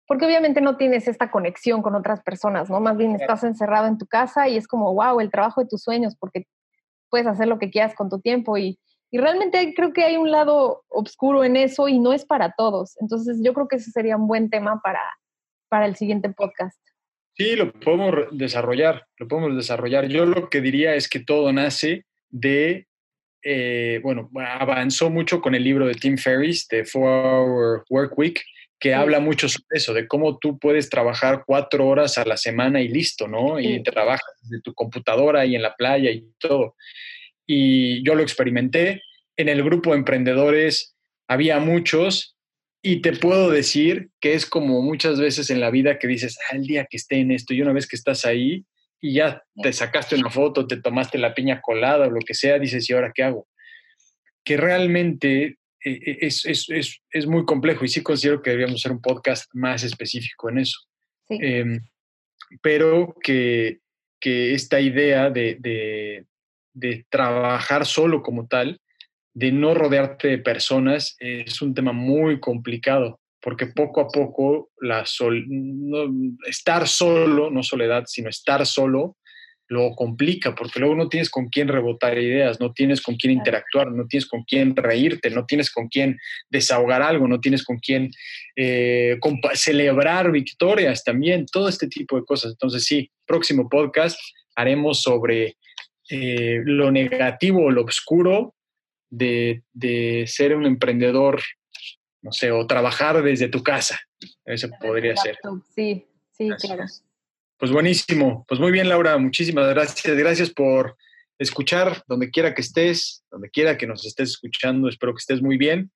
porque 0.07 0.27
obviamente 0.27 0.61
no 0.61 0.77
tienes 0.77 1.07
esta 1.07 1.31
conexión 1.31 1.81
con 1.81 1.95
otras 1.95 2.21
personas, 2.21 2.69
¿no? 2.69 2.79
Más 2.79 2.95
bien 2.95 3.15
estás 3.15 3.43
encerrado 3.43 3.87
en 3.87 3.97
tu 3.97 4.05
casa 4.05 4.47
y 4.47 4.55
es 4.55 4.67
como, 4.67 4.93
wow, 4.93 5.19
el 5.19 5.31
trabajo 5.31 5.61
de 5.61 5.67
tus 5.67 5.81
sueños, 5.81 6.15
porque 6.15 6.45
puedes 7.09 7.27
hacer 7.27 7.47
lo 7.47 7.59
que 7.59 7.69
quieras 7.69 7.95
con 7.95 8.09
tu 8.09 8.19
tiempo 8.19 8.57
y, 8.57 8.79
y 9.11 9.17
realmente 9.17 9.73
creo 9.75 9.93
que 9.93 10.03
hay 10.03 10.17
un 10.17 10.31
lado 10.31 10.83
oscuro 10.89 11.43
en 11.43 11.55
eso 11.55 11.87
y 11.87 11.99
no 11.99 12.13
es 12.13 12.25
para 12.25 12.53
todos. 12.57 12.95
Entonces 12.99 13.39
yo 13.41 13.53
creo 13.53 13.67
que 13.67 13.77
ese 13.77 13.91
sería 13.91 14.17
un 14.17 14.27
buen 14.27 14.49
tema 14.49 14.81
para, 14.83 15.01
para 15.69 15.85
el 15.85 15.95
siguiente 15.95 16.29
podcast. 16.29 16.79
Sí, 17.37 17.55
lo 17.55 17.71
podemos 17.73 18.27
desarrollar, 18.31 19.05
lo 19.17 19.27
podemos 19.27 19.55
desarrollar. 19.55 20.07
Yo 20.07 20.25
lo 20.25 20.49
que 20.49 20.61
diría 20.61 20.95
es 20.95 21.09
que 21.09 21.19
todo 21.19 21.51
nace 21.51 22.05
de, 22.29 22.87
eh, 23.43 23.99
bueno, 24.01 24.29
avanzó 24.35 25.09
mucho 25.09 25.41
con 25.41 25.53
el 25.53 25.63
libro 25.63 25.85
de 25.85 25.95
Tim 25.95 26.17
Ferriss, 26.17 26.65
de 26.69 26.85
Four 26.85 27.09
Hour 27.09 27.85
Work 27.89 28.17
Week, 28.17 28.41
que 28.79 28.93
habla 28.93 29.19
mucho 29.19 29.47
sobre 29.47 29.77
eso, 29.77 29.93
de 29.93 30.07
cómo 30.07 30.38
tú 30.38 30.59
puedes 30.59 30.89
trabajar 30.89 31.43
cuatro 31.45 31.88
horas 31.88 32.17
a 32.17 32.25
la 32.25 32.38
semana 32.38 32.81
y 32.81 32.88
listo, 32.88 33.27
¿no? 33.27 33.59
Y 33.59 33.81
trabajas 33.83 34.25
desde 34.41 34.61
tu 34.61 34.73
computadora 34.73 35.45
y 35.45 35.55
en 35.55 35.61
la 35.61 35.75
playa 35.75 36.11
y 36.11 36.25
todo. 36.39 36.75
Y 37.47 38.03
yo 38.05 38.15
lo 38.15 38.21
experimenté. 38.21 39.01
En 39.38 39.49
el 39.49 39.63
grupo 39.63 39.91
de 39.91 39.97
emprendedores 39.97 40.95
había 41.27 41.59
muchos 41.59 42.35
y 42.81 43.01
te 43.01 43.13
puedo 43.13 43.49
decir 43.49 44.09
que 44.19 44.35
es 44.35 44.45
como 44.45 44.81
muchas 44.83 45.19
veces 45.19 45.49
en 45.49 45.59
la 45.59 45.71
vida 45.71 45.97
que 45.97 46.07
dices, 46.07 46.38
al 46.51 46.59
ah, 46.59 46.61
día 46.61 46.88
que 46.88 46.97
esté 46.97 47.17
en 47.17 47.31
esto, 47.31 47.53
y 47.53 47.61
una 47.61 47.73
vez 47.73 47.88
que 47.88 47.95
estás 47.95 48.25
ahí 48.25 48.63
y 49.01 49.15
ya 49.15 49.43
te 49.61 49.73
sacaste 49.73 50.15
una 50.15 50.29
foto, 50.29 50.67
te 50.67 50.77
tomaste 50.77 51.17
la 51.17 51.33
piña 51.33 51.61
colada 51.61 52.05
o 52.07 52.11
lo 52.11 52.19
que 52.19 52.35
sea, 52.35 52.59
dices, 52.59 52.88
¿y 52.88 52.93
ahora 52.93 53.11
qué 53.13 53.23
hago? 53.23 53.47
Que 54.43 54.57
realmente 54.57 55.57
es, 55.85 56.45
es, 56.45 56.69
es, 56.69 57.01
es 57.11 57.27
muy 57.27 57.45
complejo 57.45 57.85
y 57.85 57.87
sí 57.87 58.01
considero 58.01 58.41
que 58.41 58.49
deberíamos 58.49 58.81
hacer 58.81 58.91
un 58.91 59.01
podcast 59.01 59.47
más 59.53 59.83
específico 59.83 60.49
en 60.49 60.59
eso. 60.59 60.79
Em, 61.29 61.79
pero 62.61 63.15
que, 63.21 63.79
que, 64.19 64.53
esta 64.53 64.79
idea 64.79 65.29
de, 65.29 65.57
de, 65.59 66.25
de 66.73 67.05
trabajar 67.09 67.85
solo 67.85 68.21
como 68.21 68.47
tal, 68.47 68.79
de 69.33 69.51
no 69.51 69.73
rodearte 69.73 70.29
de 70.29 70.37
personas 70.39 71.15
es 71.19 71.61
un 71.61 71.73
tema 71.73 71.93
muy 71.93 72.39
complicado, 72.39 73.19
porque 73.41 73.67
poco 73.67 74.01
a 74.01 74.07
poco 74.07 74.71
la 74.79 75.05
sol, 75.05 75.45
estar 76.47 76.87
solo, 76.87 77.51
no 77.51 77.61
soledad, 77.61 78.05
sino 78.07 78.29
estar 78.29 78.65
solo, 78.65 79.17
lo 79.67 79.95
complica, 79.95 80.54
porque 80.54 80.80
luego 80.80 80.95
no 80.95 81.10
tienes 81.10 81.30
con 81.30 81.47
quién 81.47 81.67
rebotar 81.67 82.17
ideas, 82.17 82.60
no 82.60 82.71
tienes 82.73 83.01
con 83.01 83.15
quién 83.15 83.34
interactuar, 83.34 83.91
no 83.91 84.06
tienes 84.08 84.28
con 84.28 84.43
quién 84.43 84.75
reírte, 84.75 85.30
no 85.32 85.45
tienes 85.45 85.71
con 85.71 85.88
quién 85.88 86.17
desahogar 86.49 87.01
algo, 87.01 87.28
no 87.28 87.39
tienes 87.39 87.63
con 87.63 87.78
quién 87.80 88.12
eh, 88.56 89.17
celebrar 89.54 90.32
victorias 90.32 91.04
también, 91.04 91.45
todo 91.51 91.67
este 91.67 91.88
tipo 91.88 92.15
de 92.15 92.25
cosas. 92.25 92.51
Entonces 92.51 92.84
sí, 92.86 93.12
próximo 93.25 93.67
podcast 93.67 94.19
haremos 94.56 95.01
sobre 95.01 95.58
eh, 96.10 96.62
lo 96.63 96.91
negativo 96.91 97.65
o 97.65 97.71
lo 97.71 97.84
oscuro 97.84 98.54
de, 99.10 99.63
ser 100.28 100.56
un 100.56 100.65
emprendedor, 100.65 101.41
no 102.21 102.32
sé, 102.32 102.51
o 102.51 102.67
trabajar 102.67 103.23
desde 103.23 103.47
tu 103.47 103.63
casa. 103.63 103.99
Eso 104.45 104.69
podría 104.80 105.15
ser. 105.15 105.38
Sí, 105.75 106.06
sí, 106.32 106.49
claro. 106.60 106.86
Pues 107.57 107.71
buenísimo. 107.71 108.45
Pues 108.47 108.59
muy 108.59 108.71
bien, 108.71 108.89
Laura. 108.89 109.17
Muchísimas 109.17 109.69
gracias. 109.69 110.17
Gracias 110.17 110.49
por 110.49 110.97
escuchar 111.39 112.03
donde 112.07 112.29
quiera 112.29 112.53
que 112.53 112.61
estés, 112.61 113.23
donde 113.31 113.49
quiera 113.49 113.77
que 113.77 113.87
nos 113.87 114.05
estés 114.05 114.31
escuchando. 114.31 114.89
Espero 114.89 115.13
que 115.13 115.19
estés 115.19 115.41
muy 115.41 115.57
bien. 115.57 115.91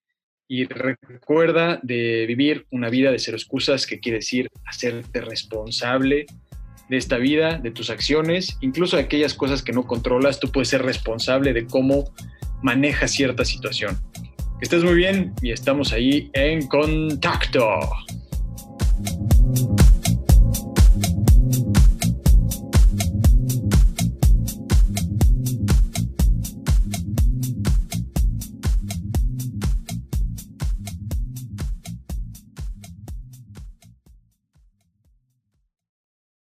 Y 0.47 0.65
recuerda 0.65 1.79
de 1.83 2.25
vivir 2.25 2.65
una 2.71 2.89
vida 2.89 3.11
de 3.11 3.19
cero 3.19 3.37
excusas, 3.37 3.85
que 3.85 3.99
quiere 3.99 4.17
decir 4.17 4.49
hacerte 4.65 5.21
responsable 5.21 6.25
de 6.89 6.97
esta 6.97 7.17
vida, 7.17 7.59
de 7.59 7.69
tus 7.69 7.91
acciones, 7.91 8.57
incluso 8.61 8.97
de 8.97 9.03
aquellas 9.03 9.35
cosas 9.35 9.61
que 9.61 9.73
no 9.73 9.85
controlas. 9.85 10.39
Tú 10.39 10.51
puedes 10.51 10.69
ser 10.69 10.81
responsable 10.81 11.53
de 11.53 11.67
cómo 11.67 12.15
maneja 12.63 13.07
cierta 13.07 13.45
situación. 13.45 13.99
Que 14.59 14.63
estés 14.63 14.83
muy 14.83 14.95
bien 14.95 15.33
y 15.41 15.51
estamos 15.51 15.93
ahí 15.93 16.31
en 16.33 16.67
contacto. 16.67 17.79